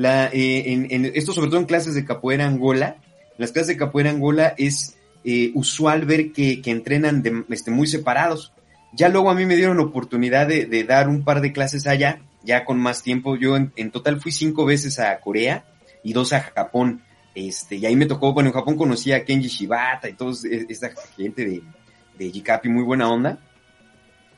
[0.00, 2.96] la, eh, en, en, esto sobre todo en clases de capoeira angola,
[3.36, 7.86] las clases de capoeira angola es eh, usual ver que, que entrenan de, este, muy
[7.86, 8.54] separados.
[8.94, 12.22] Ya luego a mí me dieron oportunidad de, de, dar un par de clases allá
[12.42, 13.36] ya con más tiempo.
[13.36, 15.66] Yo en, en total fui cinco veces a Corea
[16.02, 17.02] y dos a Japón.
[17.34, 20.32] Este, y ahí me tocó, bueno, en Japón conocí a Kenji Shibata y toda
[20.66, 21.62] esta gente de,
[22.18, 23.38] de Jikapi, muy buena onda.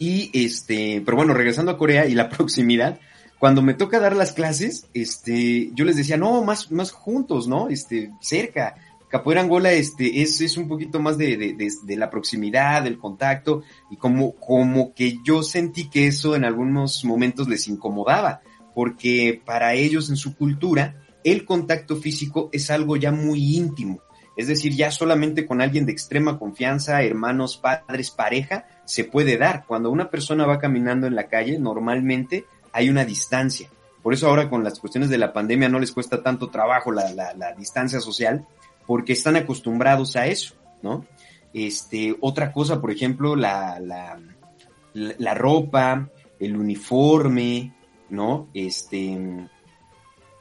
[0.01, 2.99] Y este, pero bueno, regresando a Corea y la proximidad,
[3.43, 7.71] cuando me toca dar las clases, este, yo les decía, no, más, más juntos, ¿no?
[7.71, 8.77] Este, cerca.
[9.09, 13.65] Capoeira Angola, este, es, es un poquito más de, de, de, la proximidad, del contacto,
[13.91, 18.43] y como, como que yo sentí que eso en algunos momentos les incomodaba,
[18.77, 24.03] porque para ellos en su cultura, el contacto físico es algo ya muy íntimo.
[24.37, 29.65] Es decir, ya solamente con alguien de extrema confianza, hermanos, padres, pareja, se puede dar.
[29.67, 33.69] Cuando una persona va caminando en la calle, normalmente hay una distancia.
[34.03, 37.13] Por eso ahora con las cuestiones de la pandemia no les cuesta tanto trabajo la,
[37.13, 38.47] la, distancia social,
[38.87, 41.07] porque están acostumbrados a eso, ¿no?
[41.55, 44.19] Este, otra cosa, por ejemplo, la, la,
[44.95, 46.09] la ropa,
[46.41, 47.73] el uniforme,
[48.11, 48.49] ¿no?
[48.55, 49.47] Este,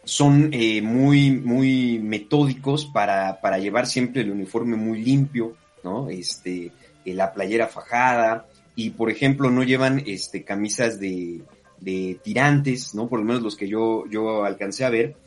[0.03, 6.09] son eh, muy, muy metódicos para, para, llevar siempre el uniforme muy limpio, ¿no?
[6.09, 6.71] Este,
[7.05, 11.43] eh, la playera fajada, y por ejemplo no llevan este, camisas de,
[11.81, 13.09] de tirantes, ¿no?
[13.09, 15.17] Por lo menos los que yo, yo alcancé a ver,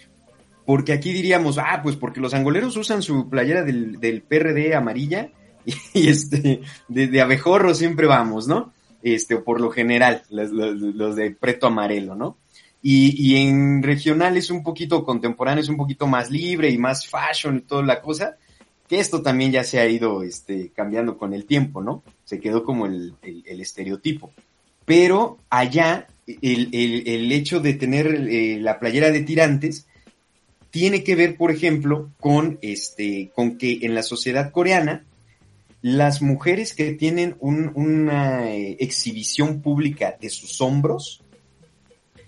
[0.65, 5.31] porque aquí diríamos, ah, pues porque los angoleros usan su playera del, del PRD amarilla
[5.95, 8.73] y, este, de, abejorro siempre vamos, ¿no?
[9.03, 12.39] Este, por lo general, los, de preto amarelo, ¿no?
[12.81, 17.07] Y, y, en regional es un poquito contemporáneo, es un poquito más libre y más
[17.07, 18.37] fashion y toda la cosa,
[18.87, 22.03] que esto también ya se ha ido este, cambiando con el tiempo, ¿no?
[22.25, 24.33] Se quedó como el, el estereotipo.
[24.85, 29.87] Pero allá, el, el hecho de tener eh, la playera de tirantes
[30.75, 35.05] tiene que ver, por ejemplo, con, este, con que en la sociedad coreana,
[35.83, 41.23] las mujeres que tienen un, una eh, exhibición pública de sus hombros,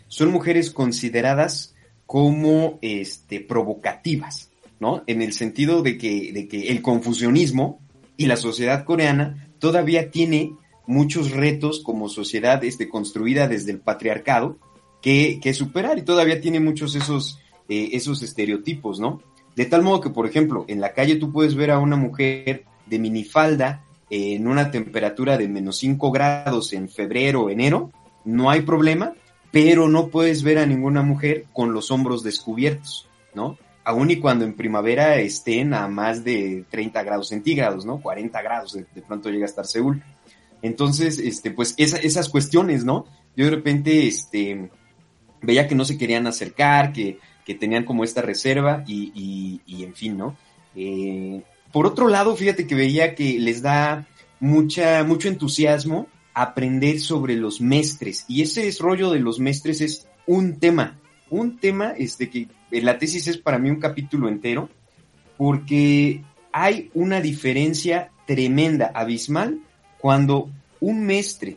[0.07, 1.75] son mujeres consideradas
[2.07, 5.03] como este, provocativas, ¿no?
[5.09, 7.81] En el sentido de que, de que el confusionismo
[8.17, 10.53] y la sociedad coreana todavía tiene
[10.87, 14.59] muchos retos como sociedad este, construida desde el patriarcado
[15.03, 19.23] que, que superar y todavía tiene muchos esos, eh, esos estereotipos, ¿no?
[19.55, 22.65] De tal modo que, por ejemplo, en la calle tú puedes ver a una mujer
[22.87, 27.91] de minifalda eh, en una temperatura de menos 5 grados en febrero o enero,
[28.25, 29.15] no hay problema,
[29.51, 33.59] pero no puedes ver a ninguna mujer con los hombros descubiertos, ¿no?
[33.85, 38.01] Aún y cuando en primavera estén a más de 30 grados centígrados, ¿no?
[38.01, 40.03] 40 grados, de, de pronto llega a estar Seúl.
[40.67, 43.07] Entonces, este, pues esa, esas cuestiones, ¿no?
[43.37, 44.71] Yo de repente, este,
[45.43, 49.95] veía que no se querían acercar, que, que tenían como esta reserva y, y, en
[49.95, 50.37] fin, ¿no?
[50.75, 54.07] Eh, por otro lado, fíjate que veía que les da
[54.41, 58.25] mucha, mucho entusiasmo aprender sobre los mestres.
[58.29, 60.99] Y ese es rollo de los mestres es un tema,
[61.31, 64.69] un tema este que en la tesis es para mí un capítulo entero,
[65.37, 69.61] porque hay una diferencia tremenda, abismal,
[69.99, 71.57] cuando un mestre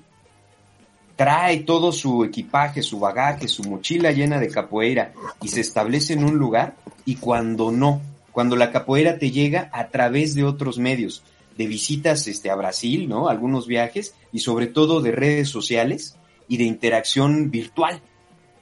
[1.16, 6.24] trae todo su equipaje, su bagaje, su mochila llena de capoeira y se establece en
[6.24, 8.02] un lugar y cuando no,
[8.32, 11.24] cuando la capoeira te llega a través de otros medios,
[11.58, 13.28] de visitas este, a Brasil, ¿no?
[13.28, 16.16] Algunos viajes y sobre todo de redes sociales
[16.48, 18.02] y de interacción virtual,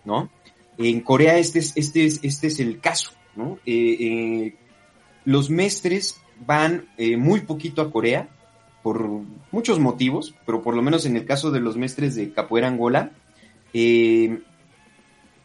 [0.03, 0.31] ¿no?
[0.79, 3.59] En Corea este es, este es, este es el caso, ¿no?
[3.67, 4.55] Eh, eh,
[5.25, 8.29] los mestres van eh, muy poquito a Corea
[8.87, 9.05] por
[9.51, 13.11] muchos motivos, pero por lo menos en el caso de los mestres de Capoeira Angola,
[13.73, 14.39] eh,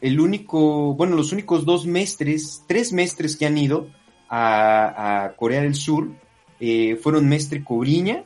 [0.01, 3.89] el único, bueno, los únicos dos mestres, tres mestres que han ido
[4.31, 6.13] a, Corea del Sur
[6.61, 8.23] eh, fueron Mestre Cobriña,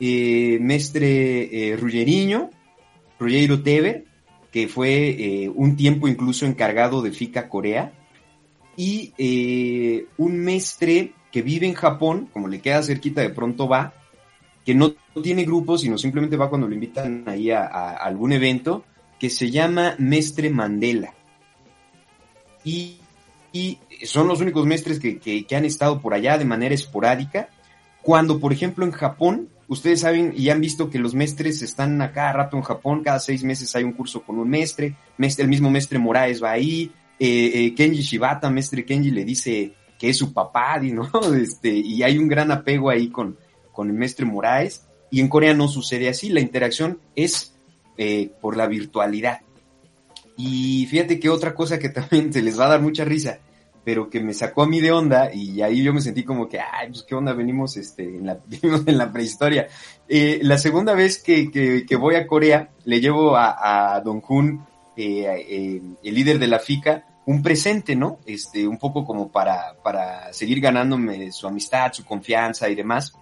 [0.00, 2.48] eh, Mestre eh, Ruggeriño,
[3.18, 4.06] Ruggiero Teber,
[4.50, 7.92] que fue un tiempo incluso encargado de FICA Corea,
[8.74, 9.12] y
[10.16, 13.94] un mestre que vive en Japón, como le queda cerquita, de pronto va,
[14.68, 18.84] que no tiene grupo, sino simplemente va cuando lo invitan ahí a, a, algún evento,
[19.18, 21.14] que se llama Mestre Mandela.
[22.64, 22.98] Y
[23.50, 27.48] y son los únicos mestres que, que, han estado por allá de manera esporádica.
[28.02, 32.12] Cuando, por ejemplo, en Japón, ustedes saben y han visto que los mestres están a
[32.12, 35.48] cada rato en Japón, cada seis meses hay un curso con un mestre, mestre el
[35.48, 40.18] mismo mestre Moraes va ahí, eh, eh, Kenji Shibata, mestre Kenji le dice que es
[40.18, 41.10] su papá, ¿no?
[41.34, 43.36] Este, y hay un gran apego ahí con,
[43.78, 47.54] con el mestre Moraes, y en Corea no sucede así, la interacción es
[47.96, 49.42] eh, por la virtualidad.
[50.36, 53.38] Y fíjate que otra cosa que también se les va a dar mucha risa,
[53.84, 56.58] pero que me sacó a mí de onda y ahí yo me sentí como que,
[56.58, 59.68] ay, pues qué onda, venimos este, en, la, prehistoria.
[60.08, 64.66] Eh, la segunda vez que, que, voy a Corea, le llevo a, Don Jun
[64.96, 68.18] eh, eh, el líder de la FICA un presente, ¿no?
[68.26, 73.12] Este, un poco como para, para seguir ganándome su amistad, su confianza y demás.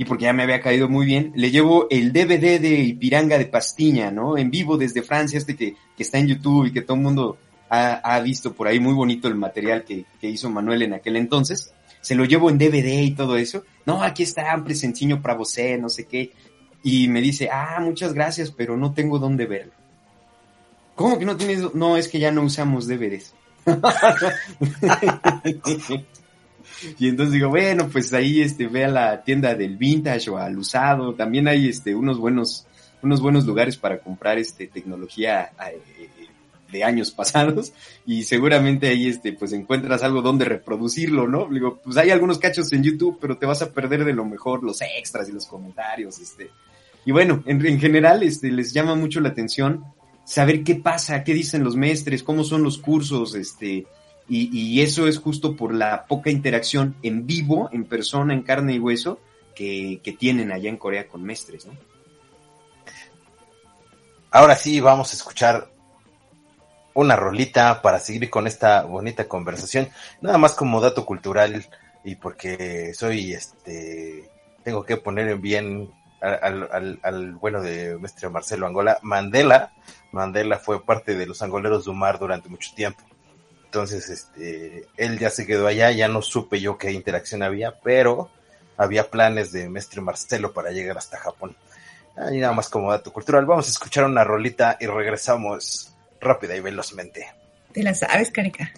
[0.00, 3.44] Y porque ya me había caído muy bien, le llevo el DVD de Ipiranga de
[3.44, 4.38] Pastiña, ¿no?
[4.38, 7.36] En vivo desde Francia, este que, que está en YouTube y que todo el mundo
[7.68, 11.16] ha, ha, visto por ahí muy bonito el material que, que, hizo Manuel en aquel
[11.16, 11.74] entonces.
[12.00, 13.64] Se lo llevo en DVD y todo eso.
[13.84, 16.32] No, aquí está un para vos, no sé qué.
[16.82, 19.74] Y me dice, ah, muchas gracias, pero no tengo dónde verlo.
[20.94, 21.74] ¿Cómo que no tienes?
[21.74, 23.34] No, es que ya no usamos DVDs.
[26.98, 30.58] y entonces digo, bueno, pues ahí este, ve a la tienda del vintage o al
[30.58, 31.14] usado.
[31.14, 32.66] También hay este, unos buenos,
[33.02, 36.08] unos buenos lugares para comprar este, tecnología eh,
[36.70, 37.72] de años pasados
[38.06, 41.48] y seguramente ahí este, pues encuentras algo donde reproducirlo, ¿no?
[41.50, 44.62] Digo, pues hay algunos cachos en YouTube, pero te vas a perder de lo mejor
[44.62, 46.50] los extras y los comentarios, este.
[47.04, 49.84] Y bueno, en, en general, este, les llama mucho la atención
[50.24, 53.86] saber qué pasa, qué dicen los maestres, cómo son los cursos, este,
[54.30, 58.74] y, y, eso es justo por la poca interacción en vivo, en persona, en carne
[58.74, 59.18] y hueso,
[59.54, 61.72] que, tienen allá en Corea con maestres, ¿no?
[64.30, 65.70] Ahora sí, vamos a escuchar
[66.94, 69.88] una rolita para seguir con esta bonita conversación,
[70.20, 71.66] nada más como dato cultural
[72.04, 74.30] y porque soy, este,
[74.64, 79.72] tengo que poner en bien al, al, bueno de maestro Marcelo Angola, Mandela,
[80.12, 83.02] Mandela fue parte de los angoleros de Umar durante mucho tiempo.
[83.70, 88.28] Entonces, este, él ya se quedó allá, ya no supe yo qué interacción había, pero
[88.76, 91.54] había planes de Mestre Marcelo para llegar hasta Japón.
[92.32, 96.60] Y nada más como dato cultural, vamos a escuchar una rolita y regresamos rápida y
[96.60, 97.28] velozmente.
[97.72, 98.72] Te la sabes, Carica.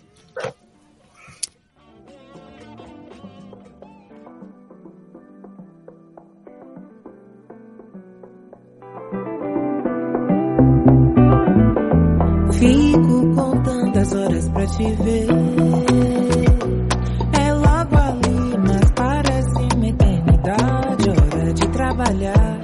[14.62, 15.26] Pra te ver.
[17.32, 21.10] É logo ali, mas parece uma eternidade.
[21.10, 22.60] Hora de trabalhar,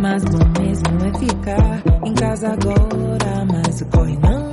[0.00, 3.44] mas bom mesmo é ficar em casa agora.
[3.52, 4.49] Mas o corre não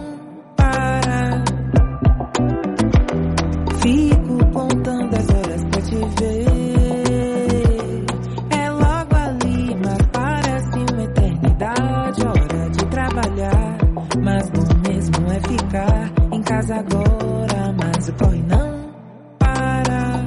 [16.58, 17.76] casa agora.
[17.78, 18.92] Mas o corre não
[19.38, 20.26] para.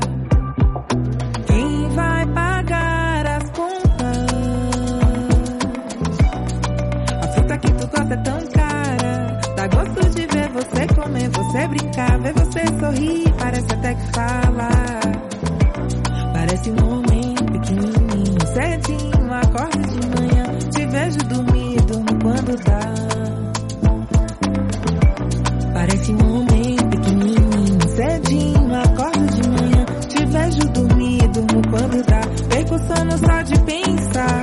[1.46, 4.26] Quem vai pagar as contas?
[7.20, 9.40] A fruta que tu gosta é tão cara.
[9.56, 13.34] Dá gosto de ver você comer, você brincar, ver você sorrir.
[13.38, 14.70] Parece até que fala.
[16.32, 20.58] Parece um homem pequenininho, cedinho, acorda de manhã.
[20.70, 23.09] Te vejo dormir, durmo quando dá.
[33.20, 34.40] Só de pensar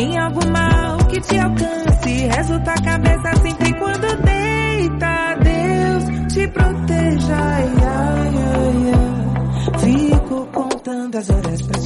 [0.00, 2.28] em algo mal que te alcance.
[2.28, 5.36] Resulta a cabeça sempre quando deita.
[5.42, 7.36] Deus te proteja.
[7.36, 9.78] Ai, ai, ai.
[9.80, 11.79] Fico contando as horas pra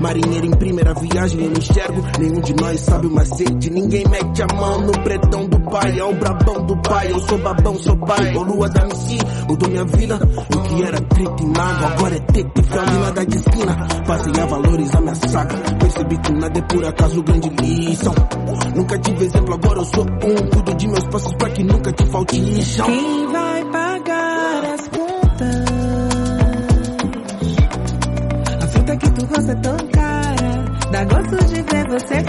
[0.00, 2.02] Marinheiro em primeira viagem, eu não enxergo.
[2.18, 3.70] Nenhum de nós sabe o macete.
[3.70, 5.98] Ninguém mete a mão no pretão do pai.
[5.98, 7.12] É o brabão do pai.
[7.12, 8.34] Eu sou babão, sou pai.
[8.34, 10.18] Ô lua da MC, mudou minha vida.
[10.50, 13.88] Eu que era preto e mago, agora é teto e fralina da esquina.
[14.06, 15.56] Passei a valorizar minha saga.
[15.78, 18.14] Percebi que nada é por acaso grande lição.
[18.74, 20.50] Nunca tive exemplo, agora eu sou um.
[20.50, 22.86] Cuido de meus passos pra que nunca te falte chão.
[31.32, 32.21] Gosto de ver você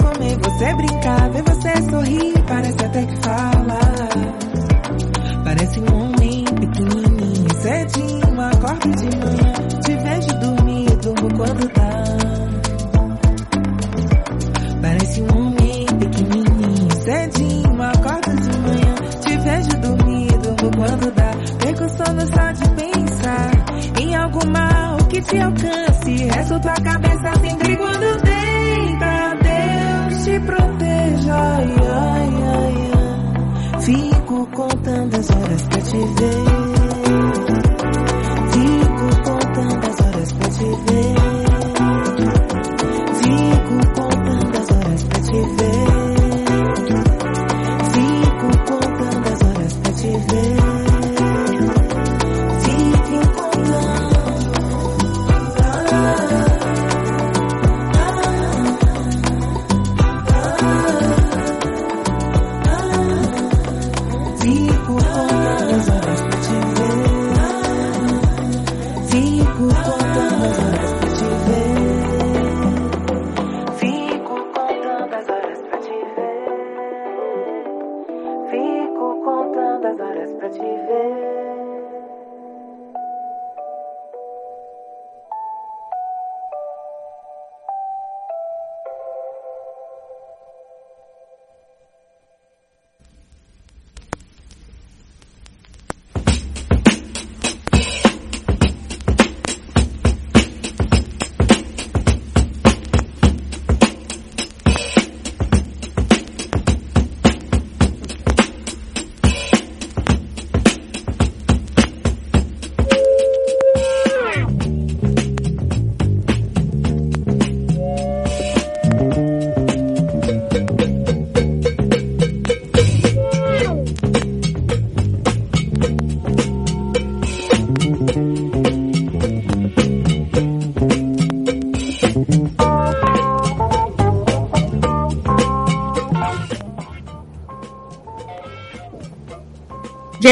[50.27, 50.62] baby.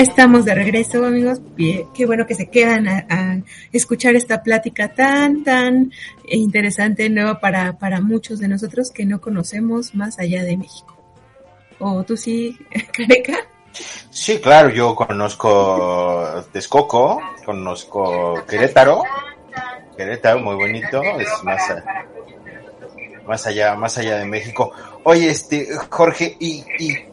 [0.02, 1.40] Estamos de regreso, amigos.
[1.58, 3.42] Qué bueno que se quedan a,
[3.72, 5.92] escuchar esta plática tan, tan
[6.26, 10.98] interesante, nueva para, para muchos de nosotros que no conocemos más allá de México.
[11.80, 12.58] ¿O tú sí,
[12.92, 13.38] Careca?
[14.10, 19.04] Sí, claro, yo conozco Texcoco, conozco Querétaro.
[19.96, 21.62] Querétaro, muy bonito, es más,
[23.28, 24.72] más allá, más allá de México.
[25.04, 27.11] Oye, este, Jorge, y, y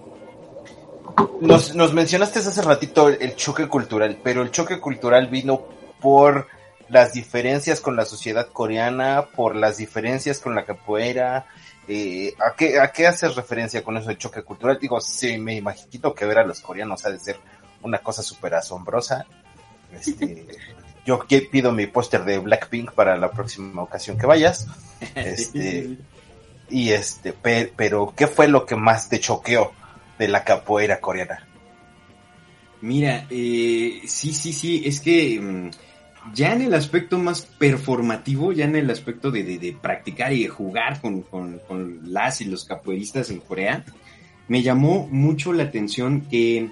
[1.41, 5.67] nos, nos mencionaste hace ratito el, choque cultural, pero el choque cultural vino
[6.01, 6.47] por
[6.89, 11.47] las diferencias con la sociedad coreana, por las diferencias con la capoeira.
[11.87, 14.79] Eh, ¿a, qué, ¿A qué haces referencia con eso de choque cultural?
[14.81, 17.39] Digo, sí, me imagino que ver a los coreanos ha de ser
[17.83, 19.27] una cosa súper asombrosa.
[19.93, 20.47] Este,
[21.07, 24.67] yo pido mi póster de Blackpink para la próxima ocasión que vayas.
[25.15, 25.97] Este,
[26.71, 29.71] y este, pero ¿qué fue lo que más te choqueó?
[30.19, 31.47] De la capoeira coreana.
[32.81, 35.71] Mira, eh, sí, sí, sí, es que mm,
[36.35, 41.01] ya en el aspecto más performativo, ya en el aspecto de, practicar y de jugar
[41.01, 41.25] con,
[42.05, 43.85] las y los capoeiristas en Corea,
[44.47, 46.71] me llamó mucho la atención que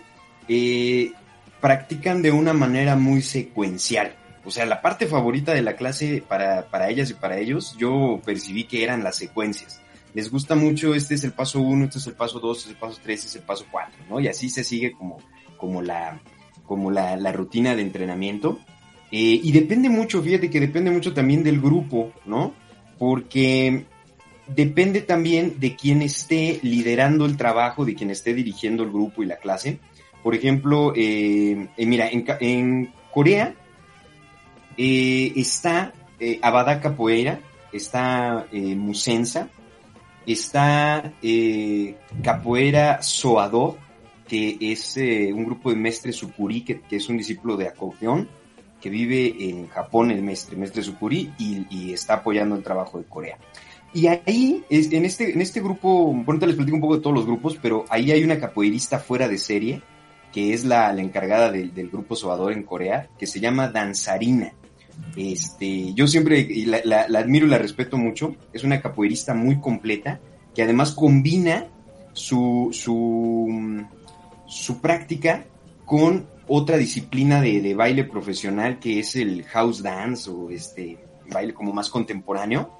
[0.48, 1.12] eh,
[1.60, 4.14] practican de una manera muy secuencial.
[4.44, 8.20] O sea, la parte favorita de la clase para, para ellas y para ellos, yo
[8.24, 9.80] percibí que eran las secuencias
[10.16, 12.74] les gusta mucho, este es el paso 1, este es el paso 2, este es
[12.74, 14.18] el paso 3, este es el paso 4, ¿no?
[14.18, 15.18] Y así se sigue como,
[15.58, 16.22] como, la,
[16.64, 18.58] como la, rutina de entrenamiento.
[19.12, 22.54] Eh, y depende mucho, fíjate que depende mucho también del grupo, ¿no?
[22.98, 23.84] Porque
[24.46, 29.26] depende también de quién esté liderando el trabajo, de quién esté dirigiendo el grupo y
[29.26, 29.80] la clase.
[30.22, 33.54] Por ejemplo, eh, eh, mira, en, Corea
[34.78, 35.92] está
[36.40, 37.38] Abada Capoeira,
[37.70, 39.50] está Musensa,
[40.26, 43.78] Está eh, Capoeira Soado,
[44.26, 48.28] que es eh, un grupo de mestre Supuri, que, es un discípulo de acordeón,
[48.80, 53.38] que vive en Japón, el mestre, mestre Supuri, y, está apoyando el trabajo de Corea.
[53.94, 57.14] Y ahí, en este, en este grupo, bueno, te les platico un poco de todos
[57.14, 59.80] los grupos, pero ahí hay una capoeirista fuera de serie,
[60.32, 64.52] que es la, encargada del grupo Soador en Corea, que se llama Danzarina.
[65.16, 68.36] Este, yo siempre la, admiro y la respeto mucho.
[68.52, 70.20] Es una capoeirista muy completa
[70.54, 71.66] que además combina
[72.12, 73.84] su, su,
[74.46, 75.44] su práctica
[75.84, 80.98] con otra disciplina de, baile profesional que es el house dance o este
[81.30, 82.70] baile como más contemporáneo.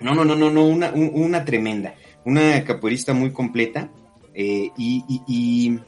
[0.00, 1.94] No, no, no, no, no, una, una tremenda.
[2.24, 3.90] Una capoeirista muy completa
[4.34, 5.78] eh, y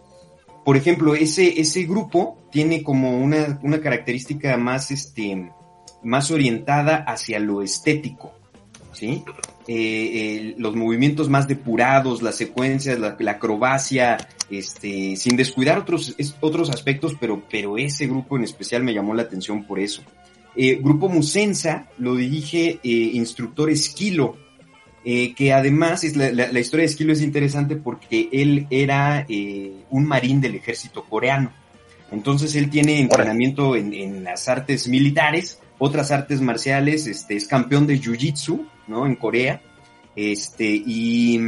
[0.69, 5.51] por ejemplo, ese, ese grupo tiene como una, una característica más, este,
[6.03, 8.33] más orientada hacia lo estético,
[8.93, 9.23] ¿sí?
[9.71, 14.17] Eh, los movimientos más depurados, las secuencias, la, acrobacia,
[14.51, 19.23] este, sin descuidar otros, otros aspectos, pero, pero ese grupo en especial me llamó la
[19.23, 20.03] atención por eso.
[20.57, 24.37] Eh, grupo Musensa lo dirige eh, instructor Esquilo,
[25.05, 29.27] que además es la, historia de Esquilo es interesante porque él era
[29.89, 31.51] un marín del ejército coreano.
[32.11, 38.01] Entonces él tiene entrenamiento en, las artes militares, otras artes marciales, este, es campeón de
[38.01, 39.07] Jiu-Jitsu, ¿no?
[39.07, 39.61] En Corea.
[40.17, 41.39] Este, y,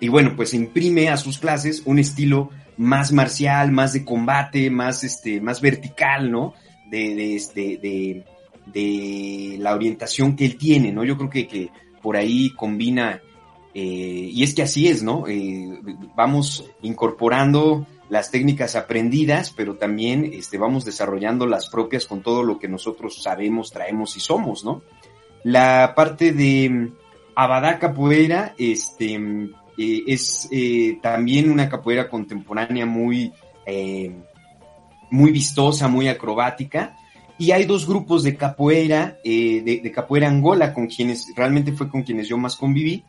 [0.00, 5.04] y bueno, pues imprime a sus clases un estilo más marcial, más de combate, más,
[5.04, 6.54] este, más vertical, ¿no?
[6.90, 8.24] De, de, este, de,
[8.72, 11.04] de la orientación que él tiene, ¿no?
[11.04, 13.20] Yo creo que, que por ahí combina,
[13.74, 15.26] eh, y es que así es, ¿no?
[15.28, 15.80] Eh,
[16.16, 22.58] vamos incorporando las técnicas aprendidas, pero también este, vamos desarrollando las propias con todo lo
[22.58, 24.82] que nosotros sabemos, traemos y somos, ¿no?
[25.44, 26.92] La parte de mm,
[27.34, 29.14] Abadá Capoeira este,
[29.78, 30.48] eh, es
[31.00, 33.32] también una capoeira contemporánea muy,
[35.10, 36.96] muy vistosa, muy acrobática,
[37.38, 42.02] y hay dos grupos de capoeira, eh, de, capoeira Angola, con quienes realmente fue con
[42.02, 43.04] quienes yo más conviví,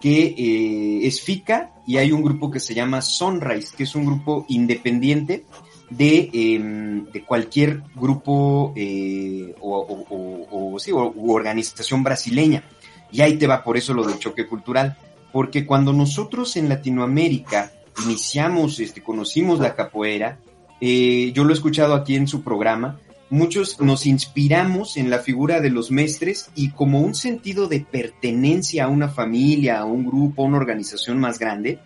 [0.00, 4.06] que eh, es FICA, y hay un grupo que se llama Sunrise, que es un
[4.06, 5.44] grupo independiente
[5.90, 12.64] de, em, de cualquier grupo eh, o, sí, u organización brasileña.
[13.12, 14.96] Y ahí te va por eso lo del choque cultural,
[15.32, 17.72] porque cuando nosotros en Latinoamérica
[18.04, 20.38] iniciamos, este, conocimos la capoeira,
[20.80, 22.98] yo lo he escuchado aquí en su programa,
[23.30, 28.84] muchos nos inspiramos en la figura de los mestres y como un sentido de pertenencia
[28.84, 31.78] a una familia, a un grupo, a una organización más grande,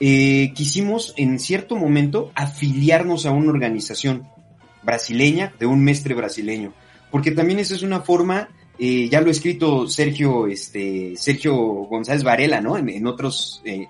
[0.00, 4.26] eh, quisimos en cierto momento afiliarnos a una organización
[4.82, 6.72] brasileña de un mestre brasileño,
[7.10, 12.24] porque también esa es una forma, eh, ya lo ha escrito Sergio, este, Sergio González
[12.24, 12.78] Varela, ¿no?
[12.78, 13.86] En, otros, eh,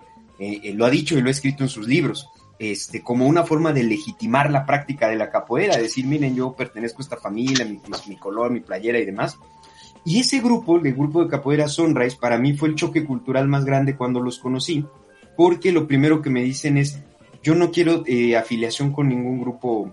[0.74, 2.28] lo ha dicho y lo ha escrito en sus libros
[2.60, 7.00] este, como una forma de legitimar la práctica de la capoeira, decir, miren, yo pertenezco
[7.00, 9.38] a esta familia, mi, mi color, mi playera y demás.
[10.04, 13.64] Y ese grupo, el grupo de capoeira Sunrise, para mí fue el choque cultural más
[13.64, 14.84] grande cuando los conocí,
[15.38, 17.00] porque lo primero que me dicen es,
[17.42, 19.90] yo no quiero eh, afiliación con ningún grupo,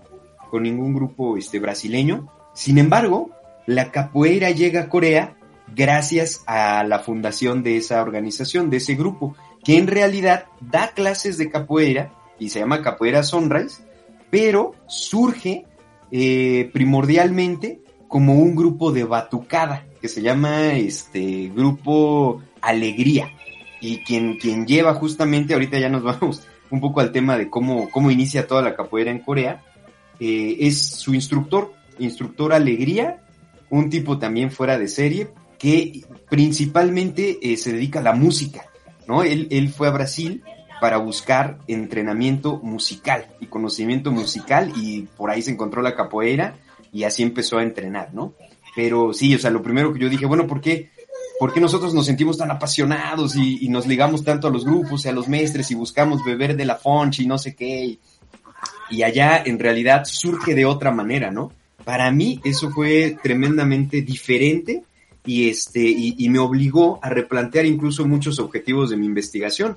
[0.50, 2.28] con ningún grupo este, brasileño.
[2.52, 3.30] Sin embargo,
[3.64, 5.38] la capoeira llega a Corea
[5.74, 11.38] gracias a la fundación de esa organización, de ese grupo, que en realidad da clases
[11.38, 13.82] de capoeira y se llama Capoeira Sunrise,
[14.30, 15.64] pero surge
[16.10, 23.30] eh, primordialmente como un grupo de batucada, que se llama este grupo Alegría.
[23.80, 27.90] Y quien, quien lleva justamente, ahorita ya nos vamos un poco al tema de cómo,
[27.90, 29.62] cómo inicia toda la capoeira en Corea,
[30.20, 33.22] eh, es su instructor, instructor Alegría,
[33.70, 35.28] un tipo también fuera de serie,
[35.58, 38.66] que principalmente eh, se dedica a la música,
[39.06, 39.22] ¿no?
[39.22, 40.42] Él, él fue a Brasil
[40.80, 46.56] para buscar entrenamiento musical y conocimiento musical y por ahí se encontró la capoeira
[46.92, 48.34] y así empezó a entrenar, ¿no?
[48.76, 50.90] Pero sí, o sea, lo primero que yo dije, bueno, ¿por qué,
[51.40, 55.08] ¿por qué nosotros nos sentimos tan apasionados y, nos ligamos tanto a los grupos y
[55.08, 57.98] a los maestres y buscamos beber de la fonch y no sé qué?
[58.90, 61.52] Y, allá en realidad surge de otra manera, ¿no?
[61.84, 64.84] Para mí eso fue tremendamente diferente
[65.24, 69.76] y, este, y me obligó a replantear incluso muchos objetivos de mi investigación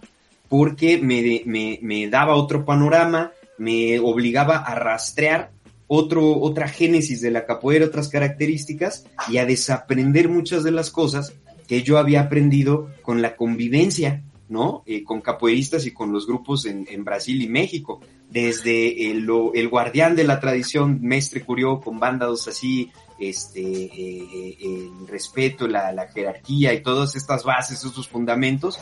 [0.52, 5.52] porque me, me, me daba otro panorama, me obligaba a rastrear
[5.88, 11.32] otro, otra génesis de la capoeira, otras características y a desaprender muchas de las cosas
[11.70, 14.84] que yo había aprendido con la convivencia, ¿no?
[14.86, 18.02] Eh, con capoeiristas y con los grupos en, Brasil y México.
[18.30, 19.26] Desde el,
[19.70, 26.08] guardián de la tradición, Mestre Curió, con bandas así, este, eh, el respeto, la, la,
[26.08, 28.80] jerarquía y todas estas bases, estos fundamentos,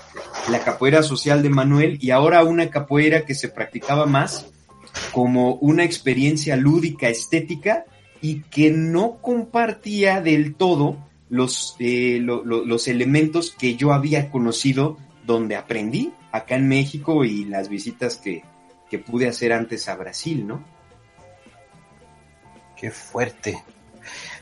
[0.50, 4.48] la capoeira social de Manuel y ahora una capoeira que se practicaba más
[5.12, 7.86] como una experiencia lúdica, estética
[8.22, 10.98] y que no compartía del todo
[11.30, 14.98] los, eh, lo, lo, los elementos que yo había conocido
[15.34, 18.44] donde aprendí acá en México y las visitas que,
[18.90, 20.64] que pude hacer antes a Brasil, ¿no?
[22.76, 23.64] Qué fuerte.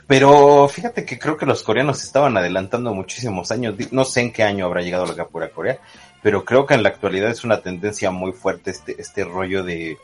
[0.08, 3.76] Pero fíjate que creo que los coreanos estaban adelantando muchísimos años.
[3.92, 5.80] No sé en qué año habrá llegado la capoeira a Corea,
[6.24, 9.98] pero creo que en la actualidad es una tendencia muy fuerte este, este rollo de,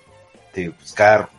[0.54, 1.30] de buscar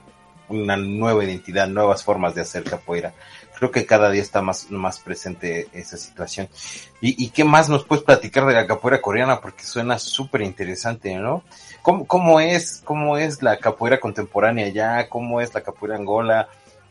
[0.48, 3.12] una nueva identidad, nuevas formas de hacer capoeira.
[3.56, 6.48] Creo que cada día está más, más presente esa situación.
[7.00, 9.40] ¿Y, ¿Y qué más nos puedes platicar de la capoeira coreana?
[9.40, 11.44] Porque suena súper interesante, ¿no?
[11.82, 15.08] ¿Cómo, ¿Cómo es, cómo es la capoeira contemporánea allá?
[15.08, 16.48] ¿Cómo es la capoeira angola?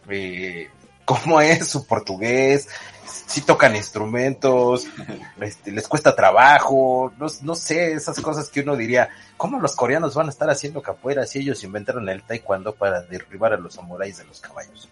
[0.09, 0.69] Eh,
[1.05, 2.67] cómo es su portugués,
[3.05, 4.87] si tocan instrumentos,
[5.39, 10.15] este, les cuesta trabajo, no, no, sé, esas cosas que uno diría, ¿cómo los coreanos
[10.15, 14.17] van a estar haciendo capoeira si ellos inventaron el taekwondo para derribar a los samuráis
[14.17, 14.89] de los caballos?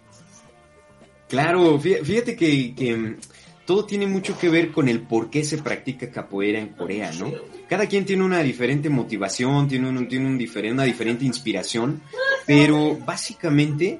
[1.32, 3.16] Claro, fíjate que, mm,
[3.64, 7.32] todo tiene mucho que ver con el por qué se practica capoeira en Corea, ¿no?
[7.70, 12.02] Cada quien tiene una diferente motivación, tiene, un, tiene diferente, una diferente inspiración,
[12.46, 13.98] pero básicamente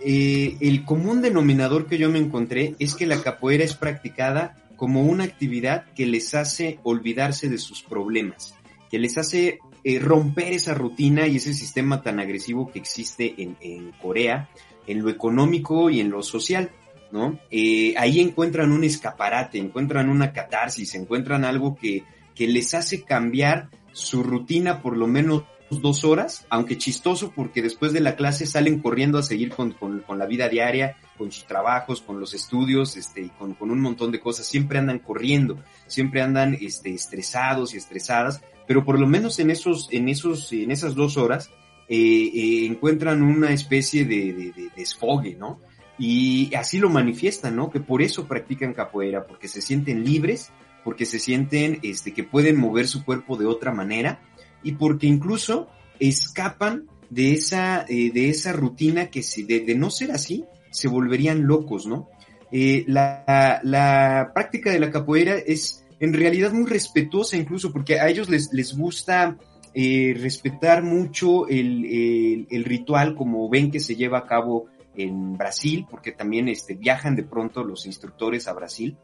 [0.00, 5.04] eh, el común denominador que yo me encontré es que la capoeira es practicada como
[5.04, 8.56] una actividad que les hace olvidarse de sus problemas,
[8.90, 13.92] que les hace eh, romper esa rutina y ese sistema tan agresivo que existe en
[14.02, 14.48] Corea,
[14.86, 16.70] en lo económico y en lo social.
[17.12, 17.38] ¿no?
[17.50, 23.68] Eh, ahí encuentran un escaparate, encuentran una catarsis, encuentran algo que, que les hace cambiar
[23.92, 28.80] su rutina por lo menos dos horas, aunque chistoso porque después de la clase salen
[28.80, 32.96] corriendo a seguir con, con, con la vida diaria, con sus trabajos, con los estudios,
[32.96, 37.78] este, con, con, un montón de cosas, siempre andan corriendo, siempre andan este, estresados y
[37.78, 41.50] estresadas, pero por lo menos en esos, en esos, en esas dos horas,
[41.88, 45.60] eh, eh, encuentran una especie de, de, de desfogue, ¿no?
[45.98, 47.70] Y así lo manifiestan, ¿no?
[47.70, 50.52] Que por eso practican capoeira, porque se sienten libres,
[50.86, 54.20] porque se sienten este, que pueden mover su cuerpo de otra manera
[54.62, 55.68] y porque incluso
[55.98, 60.86] escapan de esa, eh, de esa rutina que si de, de, no ser así, se
[60.86, 62.08] volverían locos, ¿no?
[62.52, 68.08] Eh, la, la, práctica de la capoeira es en realidad muy respetuosa incluso porque a
[68.08, 69.36] ellos les, les gusta
[69.76, 74.66] eh, respetar mucho el, el, ritual como ven que se lleva a cabo
[74.96, 78.96] en Brasil, porque también este, viajan de pronto los instructores a Brasil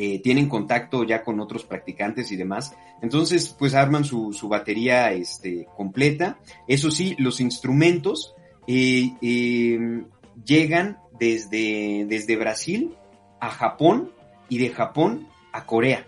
[0.00, 2.72] eh, tienen contacto ya con otros practicantes y demás.
[3.02, 6.38] Entonces, pues arman su, su batería este, completa.
[6.68, 8.32] Eso sí, los instrumentos
[8.68, 10.04] eh, eh,
[10.44, 12.94] llegan desde, desde Brasil
[13.40, 14.12] a Japón
[14.48, 16.06] y de Japón a Corea.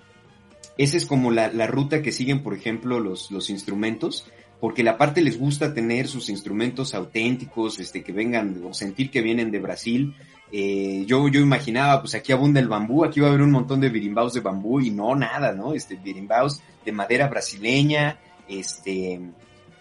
[0.81, 4.25] Esa es como la, la ruta que siguen, por ejemplo, los, los instrumentos.
[4.61, 9.21] porque la parte les gusta tener sus instrumentos auténticos, este, que vengan o sentir que
[9.21, 10.15] vienen de Brasil.
[10.51, 13.81] Eh, yo, yo imaginaba, pues aquí abunda el bambú, aquí va a haber un montón
[13.83, 15.75] de birimbaos de bambú y no, nada, ¿no?
[15.75, 18.19] Este, birimbaos de madera brasileña,
[18.49, 19.21] este,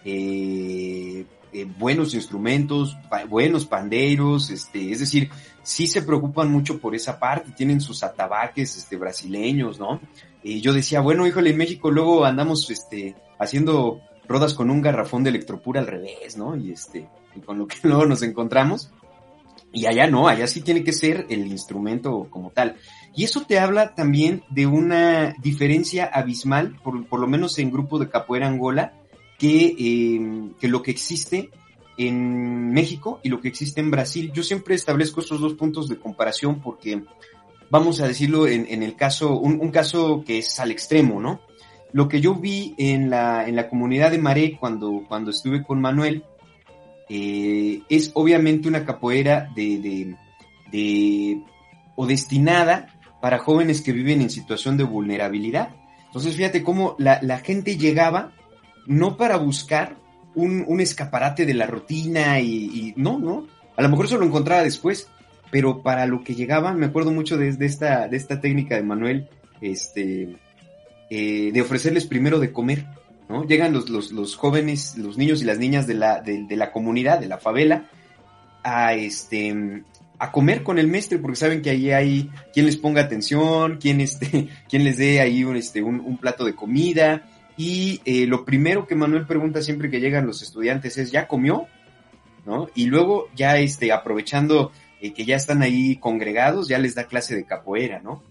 [0.04, 2.94] eh, eh, buenos instrumentos,
[3.28, 5.30] buenos pandeiros, este, es decir,
[5.62, 10.00] sí se preocupan mucho por esa parte, tienen sus atabaques, este, brasileños, ¿no?
[10.42, 15.24] Y yo decía, bueno, híjole, en México luego andamos, este, haciendo rodas con un garrafón
[15.24, 16.56] de electropura al revés, ¿no?
[16.56, 18.90] Y este, y con lo que luego nos encontramos.
[19.72, 22.76] Y allá no, allá sí tiene que ser el instrumento como tal.
[23.14, 27.98] Y eso te habla también de una diferencia abismal, por, por lo menos en grupo
[27.98, 28.94] de capoeira Angola,
[29.38, 31.50] que, eh, que lo que existe
[31.96, 34.32] en México y lo que existe en Brasil.
[34.32, 37.02] Yo siempre establezco estos dos puntos de comparación porque,
[37.70, 41.40] vamos a decirlo en, en el caso, un, un, caso que es al extremo, ¿no?
[41.92, 45.80] Lo que yo vi en la, en la comunidad de Maré cuando, cuando estuve con
[45.80, 46.24] Manuel
[47.08, 50.16] eh, es obviamente una capoeira de, de,
[50.70, 51.42] de,
[51.96, 52.88] o destinada
[53.20, 55.74] para jóvenes que viven en situación de vulnerabilidad.
[56.06, 58.32] Entonces, fíjate cómo la, la gente llegaba
[58.86, 59.96] no para buscar
[60.34, 63.46] un, un escaparate de la rutina y, y, no, no.
[63.76, 65.08] A lo mejor eso lo encontraba después,
[65.50, 68.08] pero para lo que llegaba, me acuerdo mucho de, esta,
[68.40, 69.28] técnica de Manuel,
[69.60, 70.36] este,
[71.10, 72.86] eh, de ofrecerles primero de comer,
[73.28, 73.44] ¿no?
[73.44, 77.88] Llegan los, jóvenes, los niños y las niñas de la, comunidad, de la favela,
[78.62, 79.84] a este
[80.32, 84.48] comer con el mestre, porque saben que ahí hay quien les ponga atención, quien este,
[84.72, 87.22] les dé ahí un, plato de comida.
[87.56, 91.66] Y eh, lo primero que Manuel pregunta siempre que llegan los estudiantes es, ¿ya comió?
[92.74, 93.56] Y luego ya
[93.92, 98.22] aprovechando que ya están ahí congregados, ya les da clase de capoeira, ¿no?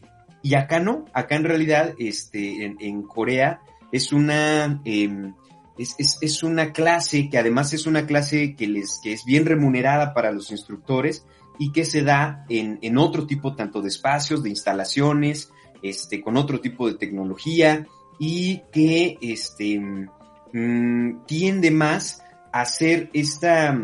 [0.42, 3.62] Y acá no, acá en realidad, este, en, en Corea
[3.92, 5.34] es una, eh,
[5.78, 9.46] es, es, es, una clase que además es una clase que les, que es bien
[9.46, 11.26] remunerada para los instructores
[11.58, 15.52] y que se da en, en otro tipo tanto de espacios, de instalaciones,
[15.82, 17.86] este, con otro tipo de tecnología
[18.18, 23.78] y que, este, mmm, tiende más a hacer esta,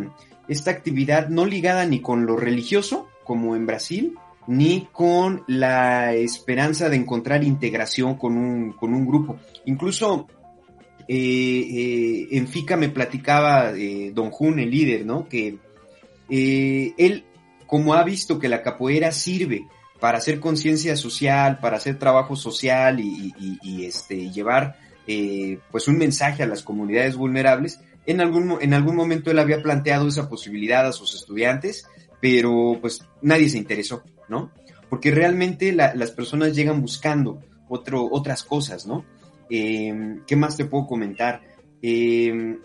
[0.47, 4.15] esta actividad no ligada ni con lo religioso, como en Brasil,
[4.47, 9.37] ni con la esperanza de encontrar integración con un, con un grupo.
[9.65, 10.27] Incluso
[11.07, 15.27] eh, eh, en FICA me platicaba eh, Don Jun, el líder, ¿no?
[15.27, 15.57] Que
[16.29, 17.25] eh, él,
[17.67, 19.67] como ha visto que la capoeira sirve
[19.99, 23.33] para hacer conciencia social, para hacer trabajo social y,
[23.63, 24.77] y, este, llevar
[25.71, 30.07] pues un mensaje a las comunidades vulnerables, en algún, en algún momento él había planteado
[30.07, 31.87] esa posibilidad a sus estudiantes,
[32.21, 34.03] pero pues nadie se interesó.
[34.27, 34.51] ¿no?
[34.89, 39.05] Porque realmente la, las personas llegan buscando otro, otras cosas, ¿no?
[39.49, 41.41] Eh, ¿Qué más te puedo comentar?
[41.81, 42.57] Eh,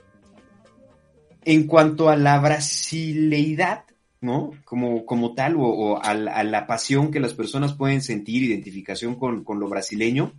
[1.44, 3.84] en cuanto a la brasileidad,
[4.20, 4.52] ¿no?
[4.64, 9.44] Como, como tal, o, a, a, la, pasión que las personas pueden sentir, identificación con,
[9.44, 10.32] con lo brasileño,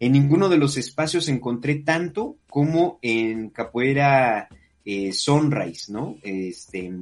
[0.00, 4.48] en ninguno de los espacios encontré tanto como en Capoeira
[4.84, 6.16] eh, Sunrise, ¿no?
[6.22, 6.92] Este,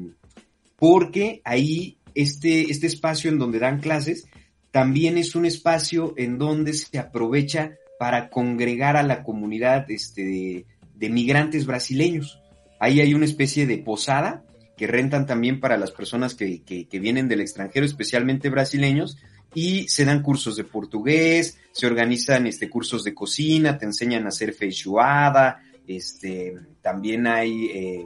[0.78, 4.26] porque ahí este, este espacio en donde dan clases
[4.70, 11.10] también es un espacio en donde se aprovecha para congregar a la comunidad este, de,
[11.10, 12.40] migrantes brasileños.
[12.80, 14.42] Ahí hay una especie de posada
[14.76, 19.16] que rentan también para las personas que, que, vienen del extranjero, especialmente brasileños,
[19.54, 24.28] y se dan cursos de portugués, se organizan este, cursos de cocina, te enseñan a
[24.28, 28.04] hacer feijoada, este, también hay eh,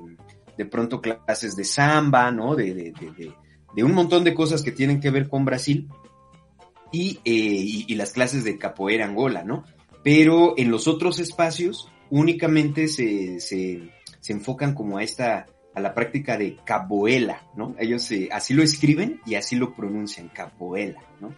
[0.57, 2.55] de pronto clases de samba, ¿no?
[2.55, 3.33] De, de, de,
[3.75, 5.89] de un montón de cosas que tienen que ver con Brasil
[6.93, 9.65] y, eh, y, y, las clases de capoeira Angola, ¿no?
[10.03, 13.91] Pero en los otros espacios únicamente se, se,
[14.21, 15.47] se enfocan como a esta,
[15.79, 17.75] a la práctica de capoela, ¿no?
[17.79, 21.35] Ellos eh, así lo escriben y así lo pronuncian, capoela, ¿no?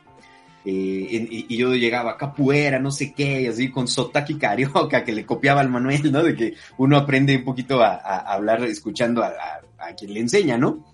[0.64, 5.24] Eh, y, y, yo llegaba capoeira, no sé qué, así con Sotaki Carioca, que le
[5.24, 6.22] copiaba al Manuel, ¿no?
[6.22, 10.20] De que uno aprende un poquito a, a hablar escuchando a, a, a quien le
[10.20, 10.84] enseña, ¿no?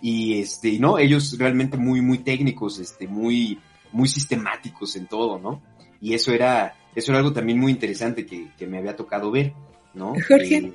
[0.00, 0.98] y este, ¿no?
[0.98, 3.58] Ellos realmente muy, muy técnicos, este, muy,
[3.92, 5.62] muy sistemáticos en todo, ¿no?
[6.00, 9.52] Y eso era, eso era algo también muy interesante que, que me había tocado ver,
[9.94, 10.14] ¿no?
[10.28, 10.72] Jorge, eh.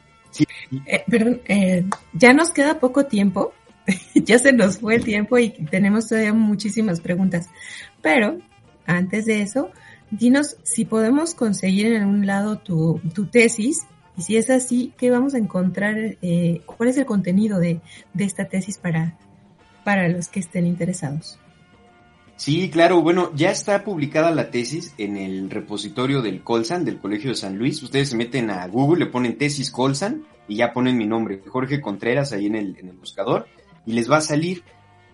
[0.86, 3.54] Eh, perdón, eh, ya nos queda poco tiempo,
[4.16, 7.50] ya se nos fue el tiempo y tenemos todavía muchísimas preguntas,
[8.02, 8.40] pero
[8.86, 9.72] antes de eso,
[10.10, 13.86] dinos si podemos conseguir en un lado tu, tu tesis
[14.18, 15.98] y si es así, ¿qué vamos a encontrar?
[16.22, 17.80] Eh, ¿Cuál es el contenido de,
[18.14, 19.18] de esta tesis para,
[19.84, 21.40] para los que estén interesados?
[22.42, 27.30] Sí, claro, bueno, ya está publicada la tesis en el repositorio del Colsan, del Colegio
[27.30, 27.84] de San Luis.
[27.84, 31.80] Ustedes se meten a Google, le ponen tesis Colsan y ya ponen mi nombre, Jorge
[31.80, 33.46] Contreras, ahí en el, en el buscador,
[33.86, 34.64] y les va a salir.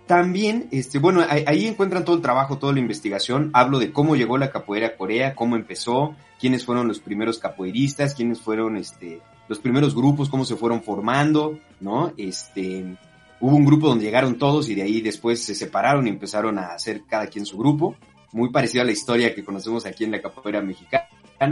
[0.06, 3.50] También, este, bueno, ahí, ahí encuentran todo el trabajo, toda la investigación.
[3.52, 8.16] Hablo de cómo llegó la capoeira a Corea, cómo empezó, quiénes fueron los primeros capoeiristas,
[8.16, 9.20] quiénes fueron, este,
[9.50, 12.14] los primeros grupos, cómo se fueron formando, ¿no?
[12.16, 12.96] Este,
[13.40, 16.74] hubo un grupo donde llegaron todos y de ahí después se separaron y empezaron a
[16.74, 17.96] hacer cada quien su grupo.
[18.34, 21.08] Muy parecido a la historia que conocemos aquí en la capoeira mexicana,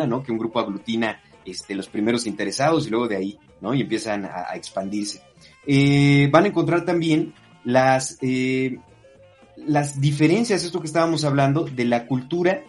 [0.07, 0.23] ¿no?
[0.23, 3.73] Que un grupo aglutina este, los primeros interesados y luego de ahí, ¿no?
[3.73, 5.21] Y empiezan a, expandirse.
[5.65, 7.33] Eh, van a encontrar también
[7.63, 8.77] las, eh,
[9.55, 12.63] las diferencias, esto que estábamos hablando, de la cultura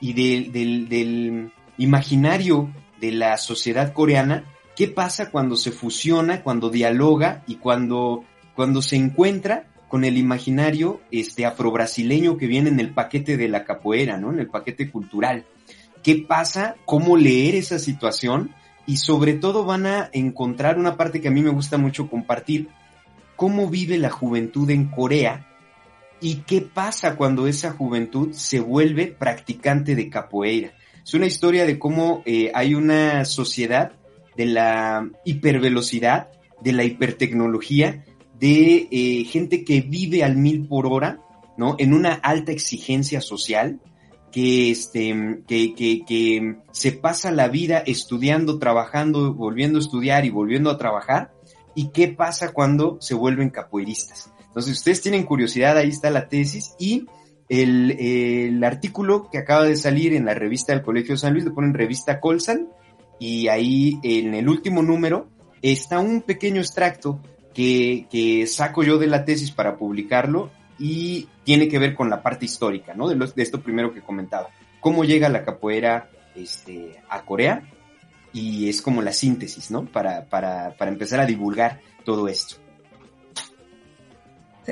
[0.00, 2.70] y del, del, del imaginario
[3.00, 4.44] de la sociedad coreana.
[4.74, 11.00] ¿Qué pasa cuando se fusiona, cuando dialoga y cuando cuando se encuentra con el imaginario
[11.10, 14.32] este afrobrasileño que viene en el paquete de la capoeira, ¿no?
[14.32, 15.44] En el paquete cultural.
[16.02, 16.76] ¿Qué pasa?
[16.84, 18.54] ¿Cómo leer esa situación?
[18.86, 22.68] Y sobre todo van a encontrar una parte que a mí me gusta mucho compartir,
[23.36, 25.46] cómo vive la juventud en Corea
[26.20, 30.72] y qué pasa cuando esa juventud se vuelve practicante de capoeira.
[31.04, 33.92] Es una historia de cómo eh, hay una sociedad
[34.36, 36.30] de la hipervelocidad,
[36.62, 38.04] de la hipertecnología,
[38.42, 41.20] de eh, gente que vive al mil por hora,
[41.56, 41.76] ¿no?
[41.78, 43.78] En una alta exigencia social,
[44.32, 50.30] que, este, que, que, que se pasa la vida estudiando, trabajando, volviendo a estudiar y
[50.30, 51.32] volviendo a trabajar.
[51.76, 54.32] ¿Y qué pasa cuando se vuelven capoeiristas?
[54.48, 57.06] Entonces, ustedes tienen curiosidad, ahí está la tesis y
[57.48, 61.44] el, el artículo que acaba de salir en la revista del Colegio de San Luis,
[61.44, 62.68] le ponen revista Colsan
[63.20, 65.28] y ahí en el último número
[65.62, 67.20] está un pequeño extracto
[67.54, 72.22] que, que, saco yo de la tesis para publicarlo y tiene que ver con la
[72.22, 73.08] parte histórica, ¿no?
[73.08, 74.48] De, los, de esto primero que comentaba.
[74.80, 77.62] Cómo llega la capoeira este, a Corea
[78.32, 79.84] y es como la síntesis, ¿no?
[79.84, 82.56] Para, para, para empezar a divulgar todo esto.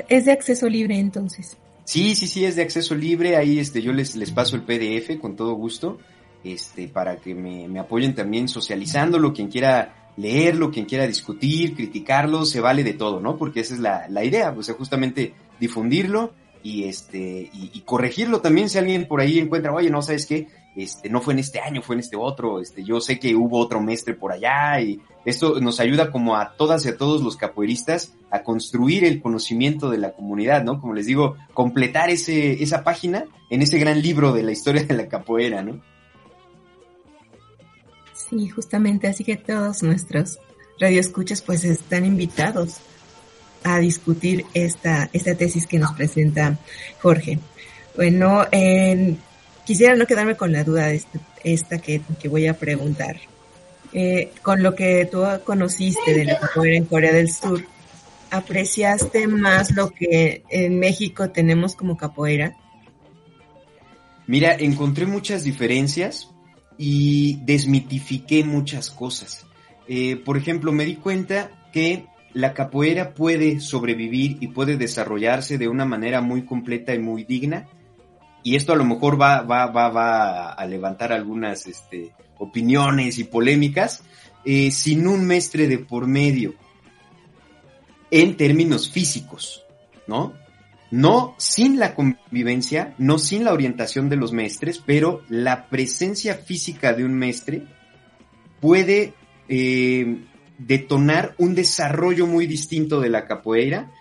[0.07, 1.57] Es de acceso libre entonces.
[1.83, 3.35] Sí, sí, sí, es de acceso libre.
[3.35, 5.99] Ahí este, yo les, les paso el PDF con todo gusto.
[6.43, 12.45] Este, para que me, me apoyen también socializándolo, quien quiera leerlo, quien quiera discutir, criticarlo,
[12.45, 13.37] se vale de todo, ¿no?
[13.37, 16.33] Porque esa es la, la idea, pues justamente difundirlo
[16.63, 20.47] y este, y, y, corregirlo también si alguien por ahí encuentra, oye, no sabes qué,
[20.75, 23.59] este, no fue en este año, fue en este otro, este, yo sé que hubo
[23.59, 27.35] otro mestre por allá y esto nos ayuda como a todas y a todos los
[27.35, 30.79] capoeiristas a construir el conocimiento de la comunidad, ¿no?
[30.79, 34.95] Como les digo, completar ese, esa página en ese gran libro de la historia de
[34.95, 35.81] la capoeira, ¿no?
[38.31, 40.39] Sí, justamente, así que todos nuestros
[40.79, 42.77] radioescuchas pues están invitados
[43.63, 46.57] a discutir esta, esta tesis que nos presenta
[47.01, 47.39] Jorge.
[47.95, 49.15] Bueno, eh,
[49.65, 53.17] quisiera no quedarme con la duda de este, esta que, que, voy a preguntar.
[53.93, 57.65] Eh, con lo que tú conociste de la capoeira en Corea del Sur,
[58.29, 62.55] ¿apreciaste más lo que en México tenemos como capoeira?
[64.25, 66.30] Mira, encontré muchas diferencias,
[66.83, 69.45] y desmitifiqué muchas cosas.
[69.87, 75.67] Eh, por ejemplo, me di cuenta que la capoeira puede sobrevivir y puede desarrollarse de
[75.67, 77.67] una manera muy completa y muy digna.
[78.41, 83.25] Y esto a lo mejor va, va, va, va a levantar algunas este, opiniones y
[83.25, 84.03] polémicas,
[84.43, 86.55] eh, sin un mestre de por medio,
[88.09, 89.63] en términos físicos,
[90.07, 90.33] ¿no?
[90.91, 96.93] No sin la convivencia, no sin la orientación de los maestres, pero la presencia física
[96.93, 97.63] de un maestre
[98.59, 99.13] puede
[99.47, 100.25] eh,
[100.57, 103.91] detonar un desarrollo muy distinto de la capoeira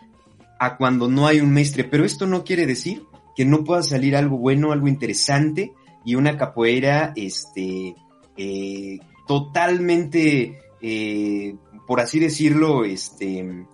[0.59, 1.84] a cuando no hay un maestre.
[1.84, 3.03] Pero esto no quiere decir
[3.36, 5.72] que no pueda salir algo bueno, algo interesante
[6.05, 7.95] y una capoeira este,
[8.36, 11.55] eh, totalmente, eh,
[11.86, 13.64] por así decirlo, este,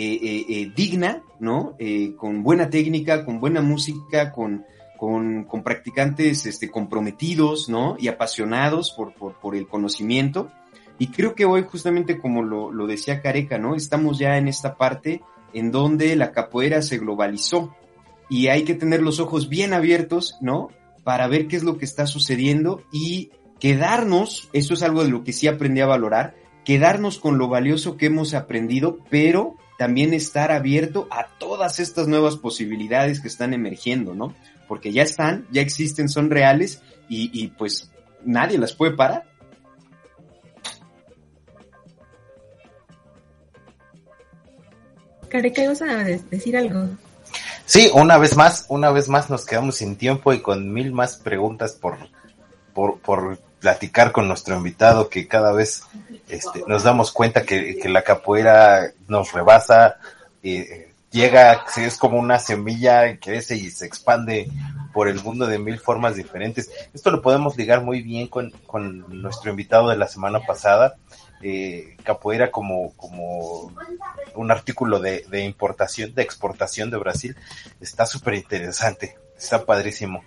[0.00, 1.74] eh, eh, eh, digna, ¿no?
[1.80, 4.64] Eh, con buena técnica, con buena música, con,
[4.96, 7.96] con, con practicantes este, comprometidos, ¿no?
[7.98, 10.52] Y apasionados por, por, por, el conocimiento.
[11.00, 13.74] Y creo que hoy, justamente como lo, lo decía Careca, ¿no?
[13.74, 15.20] Estamos ya en esta parte
[15.52, 17.74] en donde la capoeira se globalizó
[18.28, 20.68] y hay que tener los ojos bien abiertos, ¿no?
[21.02, 25.24] Para ver qué es lo que está sucediendo y quedarnos, eso es algo de lo
[25.24, 30.50] que sí aprendí a valorar, quedarnos con lo valioso que hemos aprendido, pero también estar
[30.50, 34.34] abierto a todas estas nuevas posibilidades que están emergiendo, ¿no?
[34.66, 37.90] Porque ya están, ya existen, son reales y, y pues
[38.24, 39.24] nadie las puede parar.
[45.28, 46.88] Careca, ¿ibas a decir algo?
[47.64, 51.16] Sí, una vez más, una vez más nos quedamos sin tiempo y con mil más
[51.16, 51.98] preguntas por,
[52.74, 55.82] por, por platicar con nuestro invitado que cada vez
[56.28, 59.96] este, nos damos cuenta que, la capoeira nos rebasa,
[60.42, 64.50] eh, llega, es como una semilla, crece y se expande
[64.92, 66.70] por el mundo de mil formas diferentes.
[66.92, 70.96] Esto lo podemos ligar muy bien con, con nuestro invitado de la semana pasada,
[71.42, 73.72] eh, capoeira como, como
[74.34, 77.36] un artículo de, de importación, de exportación de Brasil.
[77.80, 80.22] Está súper interesante, está padrísimo.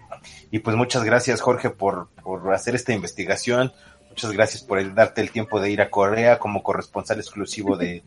[0.52, 3.72] Y pues muchas gracias Jorge por, por hacer esta investigación.
[4.10, 8.04] Muchas gracias por el, darte el tiempo de ir a Corea como corresponsal exclusivo de,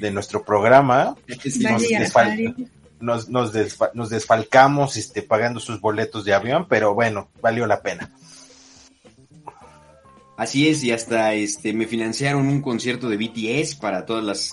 [0.00, 1.14] de nuestro programa.
[1.28, 2.54] Nos, desfal
[3.00, 7.82] nos, nos, desfa nos, desfalcamos este, pagando sus boletos de avión, pero bueno, valió la
[7.82, 8.10] pena.
[10.38, 14.52] Así es, y hasta este me financiaron un concierto de BTS para todas las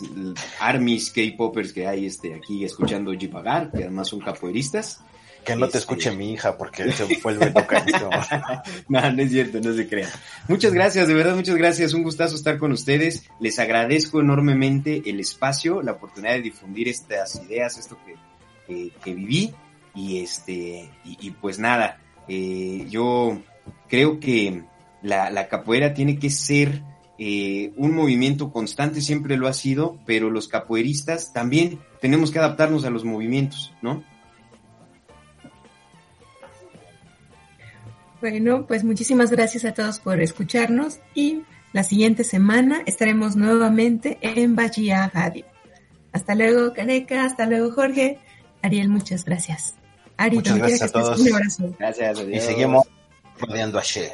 [0.59, 5.01] armies K-popers que hay este aquí escuchando G-Pagar, que además son capoeiristas.
[5.49, 5.77] Que no te este...
[5.79, 8.09] escuche mi hija porque se vuelve locaísimo.
[8.89, 10.09] no, no es cierto, no se crean.
[10.47, 11.93] Muchas gracias, de verdad, muchas gracias.
[11.93, 13.29] Un gustazo estar con ustedes.
[13.39, 18.15] Les agradezco enormemente el espacio, la oportunidad de difundir estas ideas, esto que,
[18.67, 19.53] que, que viví.
[19.95, 23.41] Y este, y, y pues nada, eh, yo
[23.87, 24.63] creo que
[25.01, 26.83] la, la capoeira tiene que ser
[27.17, 32.85] eh, un movimiento constante, siempre lo ha sido, pero los capoeiristas también tenemos que adaptarnos
[32.85, 34.05] a los movimientos, ¿no?
[38.21, 44.55] Bueno, pues muchísimas gracias a todos por escucharnos y la siguiente semana estaremos nuevamente en
[44.55, 45.45] Bahía Radio.
[46.11, 48.19] Hasta luego, Caneca, hasta luego, Jorge.
[48.61, 49.75] Ariel, muchas gracias.
[50.17, 51.19] Ari, muchas gracias a todos.
[51.19, 51.75] Un abrazo.
[51.79, 52.43] Gracias, adiós.
[52.43, 52.85] Y seguimos
[53.39, 54.11] rodeando a She.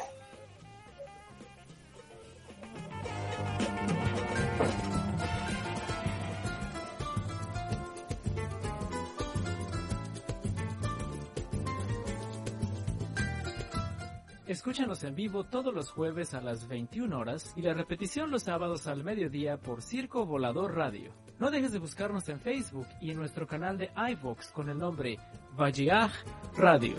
[14.46, 18.86] Escúchanos en vivo todos los jueves a las 21 horas y la repetición los sábados
[18.86, 21.10] al mediodía por Circo Volador Radio.
[21.40, 25.18] No dejes de buscarnos en Facebook y en nuestro canal de iVox con el nombre
[25.56, 26.12] Vagiaj
[26.56, 26.94] Radio.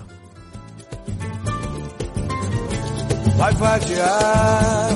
[3.37, 4.89] Vai vadiar,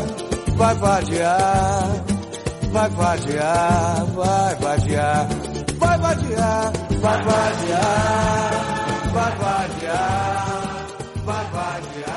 [0.57, 2.05] vai vadiar,
[2.73, 5.27] vai vadiar, vai vadiar,
[5.79, 7.21] vai vadiar, vai
[9.37, 10.33] vadiar,
[11.23, 12.10] vai vadiar.